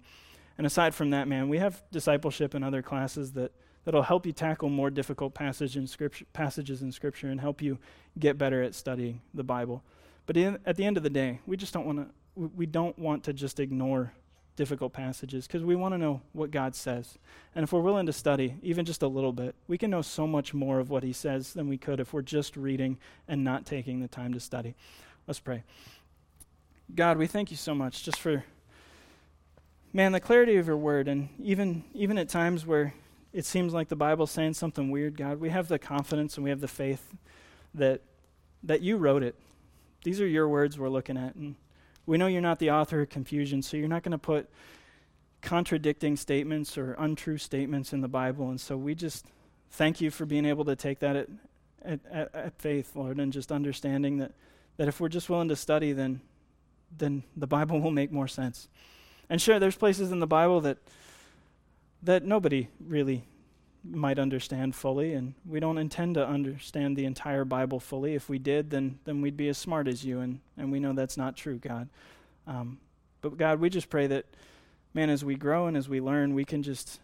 And 0.58 0.66
aside 0.66 0.94
from 0.94 1.10
that, 1.10 1.26
man, 1.26 1.48
we 1.48 1.58
have 1.58 1.82
discipleship 1.90 2.52
and 2.52 2.64
other 2.64 2.82
classes 2.82 3.32
that 3.32 3.52
that'll 3.86 4.02
help 4.02 4.26
you 4.26 4.32
tackle 4.32 4.68
more 4.68 4.90
difficult 4.90 5.32
passage 5.32 5.76
in 5.76 5.88
passages 6.34 6.82
in 6.82 6.92
Scripture 6.92 7.28
and 7.28 7.40
help 7.40 7.62
you 7.62 7.78
get 8.18 8.36
better 8.36 8.62
at 8.62 8.74
studying 8.74 9.22
the 9.32 9.44
Bible. 9.44 9.82
But 10.26 10.36
in, 10.36 10.58
at 10.66 10.76
the 10.76 10.84
end 10.84 10.98
of 10.98 11.02
the 11.04 11.10
day, 11.10 11.40
we 11.46 11.56
just 11.56 11.72
don't 11.72 11.86
want 11.86 12.00
to. 12.00 12.06
We 12.54 12.66
don't 12.66 12.98
want 12.98 13.24
to 13.24 13.32
just 13.32 13.58
ignore 13.60 14.12
difficult 14.56 14.92
passages 14.92 15.46
because 15.46 15.64
we 15.64 15.74
want 15.74 15.94
to 15.94 15.98
know 15.98 16.20
what 16.34 16.50
God 16.50 16.74
says. 16.74 17.16
And 17.54 17.62
if 17.62 17.72
we're 17.72 17.80
willing 17.80 18.04
to 18.06 18.12
study 18.12 18.56
even 18.62 18.84
just 18.84 19.02
a 19.02 19.08
little 19.08 19.32
bit, 19.32 19.54
we 19.68 19.78
can 19.78 19.90
know 19.90 20.02
so 20.02 20.26
much 20.26 20.52
more 20.52 20.78
of 20.78 20.90
what 20.90 21.02
He 21.02 21.14
says 21.14 21.54
than 21.54 21.66
we 21.66 21.78
could 21.78 21.98
if 21.98 22.12
we're 22.12 22.20
just 22.20 22.54
reading 22.54 22.98
and 23.26 23.42
not 23.42 23.64
taking 23.64 24.00
the 24.00 24.08
time 24.08 24.34
to 24.34 24.40
study. 24.40 24.74
Let's 25.26 25.40
pray. 25.40 25.62
God, 26.94 27.16
we 27.16 27.26
thank 27.26 27.50
you 27.50 27.56
so 27.56 27.74
much 27.74 28.02
just 28.02 28.18
for, 28.18 28.44
man, 29.94 30.12
the 30.12 30.20
clarity 30.20 30.56
of 30.56 30.66
your 30.66 30.76
word. 30.76 31.08
And 31.08 31.30
even, 31.42 31.84
even 31.94 32.18
at 32.18 32.28
times 32.28 32.66
where 32.66 32.92
it 33.36 33.44
seems 33.44 33.74
like 33.74 33.88
the 33.88 33.96
Bible's 33.96 34.30
saying 34.30 34.54
something 34.54 34.90
weird, 34.90 35.18
God, 35.18 35.40
we 35.40 35.50
have 35.50 35.68
the 35.68 35.78
confidence 35.78 36.36
and 36.36 36.44
we 36.44 36.48
have 36.48 36.62
the 36.62 36.66
faith 36.68 37.14
that, 37.74 38.00
that 38.62 38.80
you 38.80 38.96
wrote 38.96 39.22
it. 39.22 39.34
These 40.04 40.22
are 40.22 40.26
your 40.26 40.48
words 40.48 40.78
we're 40.78 40.88
looking 40.88 41.18
at. 41.18 41.34
And 41.34 41.54
we 42.06 42.16
know 42.16 42.28
you're 42.28 42.40
not 42.40 42.60
the 42.60 42.70
author 42.70 43.02
of 43.02 43.10
confusion, 43.10 43.60
so 43.60 43.76
you're 43.76 43.88
not 43.88 44.02
going 44.02 44.12
to 44.12 44.18
put 44.18 44.48
contradicting 45.42 46.16
statements 46.16 46.78
or 46.78 46.94
untrue 46.94 47.36
statements 47.36 47.92
in 47.92 48.00
the 48.00 48.08
Bible. 48.08 48.48
And 48.48 48.58
so 48.58 48.74
we 48.74 48.94
just 48.94 49.26
thank 49.70 50.00
you 50.00 50.10
for 50.10 50.24
being 50.24 50.46
able 50.46 50.64
to 50.64 50.74
take 50.74 51.00
that 51.00 51.16
at, 51.16 51.28
at, 51.84 52.00
at, 52.10 52.34
at 52.34 52.58
faith, 52.58 52.96
Lord, 52.96 53.20
and 53.20 53.34
just 53.34 53.52
understanding 53.52 54.16
that, 54.16 54.32
that 54.78 54.88
if 54.88 54.98
we're 54.98 55.10
just 55.10 55.28
willing 55.28 55.48
to 55.48 55.56
study, 55.56 55.92
then 55.92 56.22
then 56.96 57.22
the 57.36 57.46
Bible 57.46 57.80
will 57.80 57.90
make 57.90 58.12
more 58.12 58.28
sense. 58.28 58.68
And 59.28 59.42
sure, 59.42 59.58
there's 59.58 59.76
places 59.76 60.12
in 60.12 60.20
the 60.20 60.26
Bible 60.26 60.60
that 60.62 60.78
that 62.02 62.24
nobody 62.24 62.68
really 62.80 63.24
might 63.84 64.18
understand 64.18 64.74
fully, 64.74 65.12
and 65.14 65.34
we 65.46 65.60
don't 65.60 65.78
intend 65.78 66.14
to 66.14 66.26
understand 66.26 66.96
the 66.96 67.04
entire 67.04 67.44
Bible 67.44 67.78
fully. 67.80 68.14
If 68.14 68.28
we 68.28 68.38
did, 68.38 68.70
then, 68.70 68.98
then 69.04 69.20
we'd 69.20 69.36
be 69.36 69.48
as 69.48 69.58
smart 69.58 69.88
as 69.88 70.04
you, 70.04 70.20
and, 70.20 70.40
and 70.56 70.72
we 70.72 70.80
know 70.80 70.92
that's 70.92 71.16
not 71.16 71.36
true, 71.36 71.58
God. 71.58 71.88
Um, 72.46 72.78
but 73.20 73.36
God, 73.36 73.60
we 73.60 73.70
just 73.70 73.90
pray 73.90 74.06
that, 74.08 74.26
man, 74.94 75.10
as 75.10 75.24
we 75.24 75.34
grow 75.34 75.66
and 75.66 75.76
as 75.76 75.88
we 75.88 76.00
learn, 76.00 76.34
we 76.34 76.44
can 76.44 76.62
just 76.62 77.00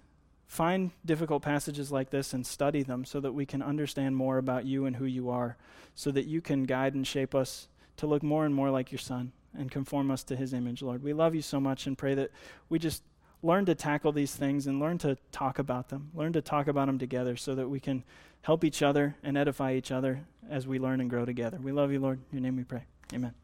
find 0.46 0.90
difficult 1.04 1.42
passages 1.42 1.90
like 1.90 2.10
this 2.10 2.34
and 2.34 2.46
study 2.46 2.82
them 2.82 3.04
so 3.04 3.20
that 3.20 3.32
we 3.32 3.46
can 3.46 3.62
understand 3.62 4.14
more 4.16 4.38
about 4.38 4.66
you 4.66 4.84
and 4.84 4.96
who 4.96 5.06
you 5.06 5.30
are, 5.30 5.56
so 5.94 6.10
that 6.10 6.26
you 6.26 6.40
can 6.40 6.64
guide 6.64 6.94
and 6.94 7.06
shape 7.06 7.34
us 7.34 7.68
to 7.96 8.06
look 8.06 8.22
more 8.22 8.44
and 8.44 8.54
more 8.54 8.70
like 8.70 8.92
your 8.92 8.98
Son 8.98 9.32
and 9.56 9.70
conform 9.70 10.10
us 10.10 10.22
to 10.24 10.36
his 10.36 10.52
image, 10.52 10.82
Lord. 10.82 11.02
We 11.02 11.12
love 11.12 11.34
you 11.34 11.42
so 11.42 11.60
much 11.60 11.86
and 11.86 11.96
pray 11.96 12.14
that 12.14 12.30
we 12.68 12.78
just 12.78 13.02
learn 13.42 13.64
to 13.66 13.74
tackle 13.74 14.12
these 14.12 14.34
things 14.34 14.66
and 14.66 14.78
learn 14.78 14.98
to 14.98 15.16
talk 15.32 15.58
about 15.58 15.88
them, 15.88 16.10
learn 16.14 16.32
to 16.32 16.40
talk 16.40 16.68
about 16.68 16.86
them 16.86 16.98
together 16.98 17.36
so 17.36 17.54
that 17.54 17.68
we 17.68 17.80
can 17.80 18.04
help 18.42 18.64
each 18.64 18.82
other 18.82 19.16
and 19.22 19.36
edify 19.36 19.74
each 19.74 19.90
other 19.90 20.24
as 20.48 20.66
we 20.66 20.78
learn 20.78 21.00
and 21.00 21.10
grow 21.10 21.24
together. 21.24 21.58
We 21.60 21.72
love 21.72 21.92
you, 21.92 22.00
Lord. 22.00 22.18
In 22.30 22.38
your 22.38 22.42
name 22.42 22.56
we 22.56 22.64
pray. 22.64 22.84
Amen. 23.12 23.34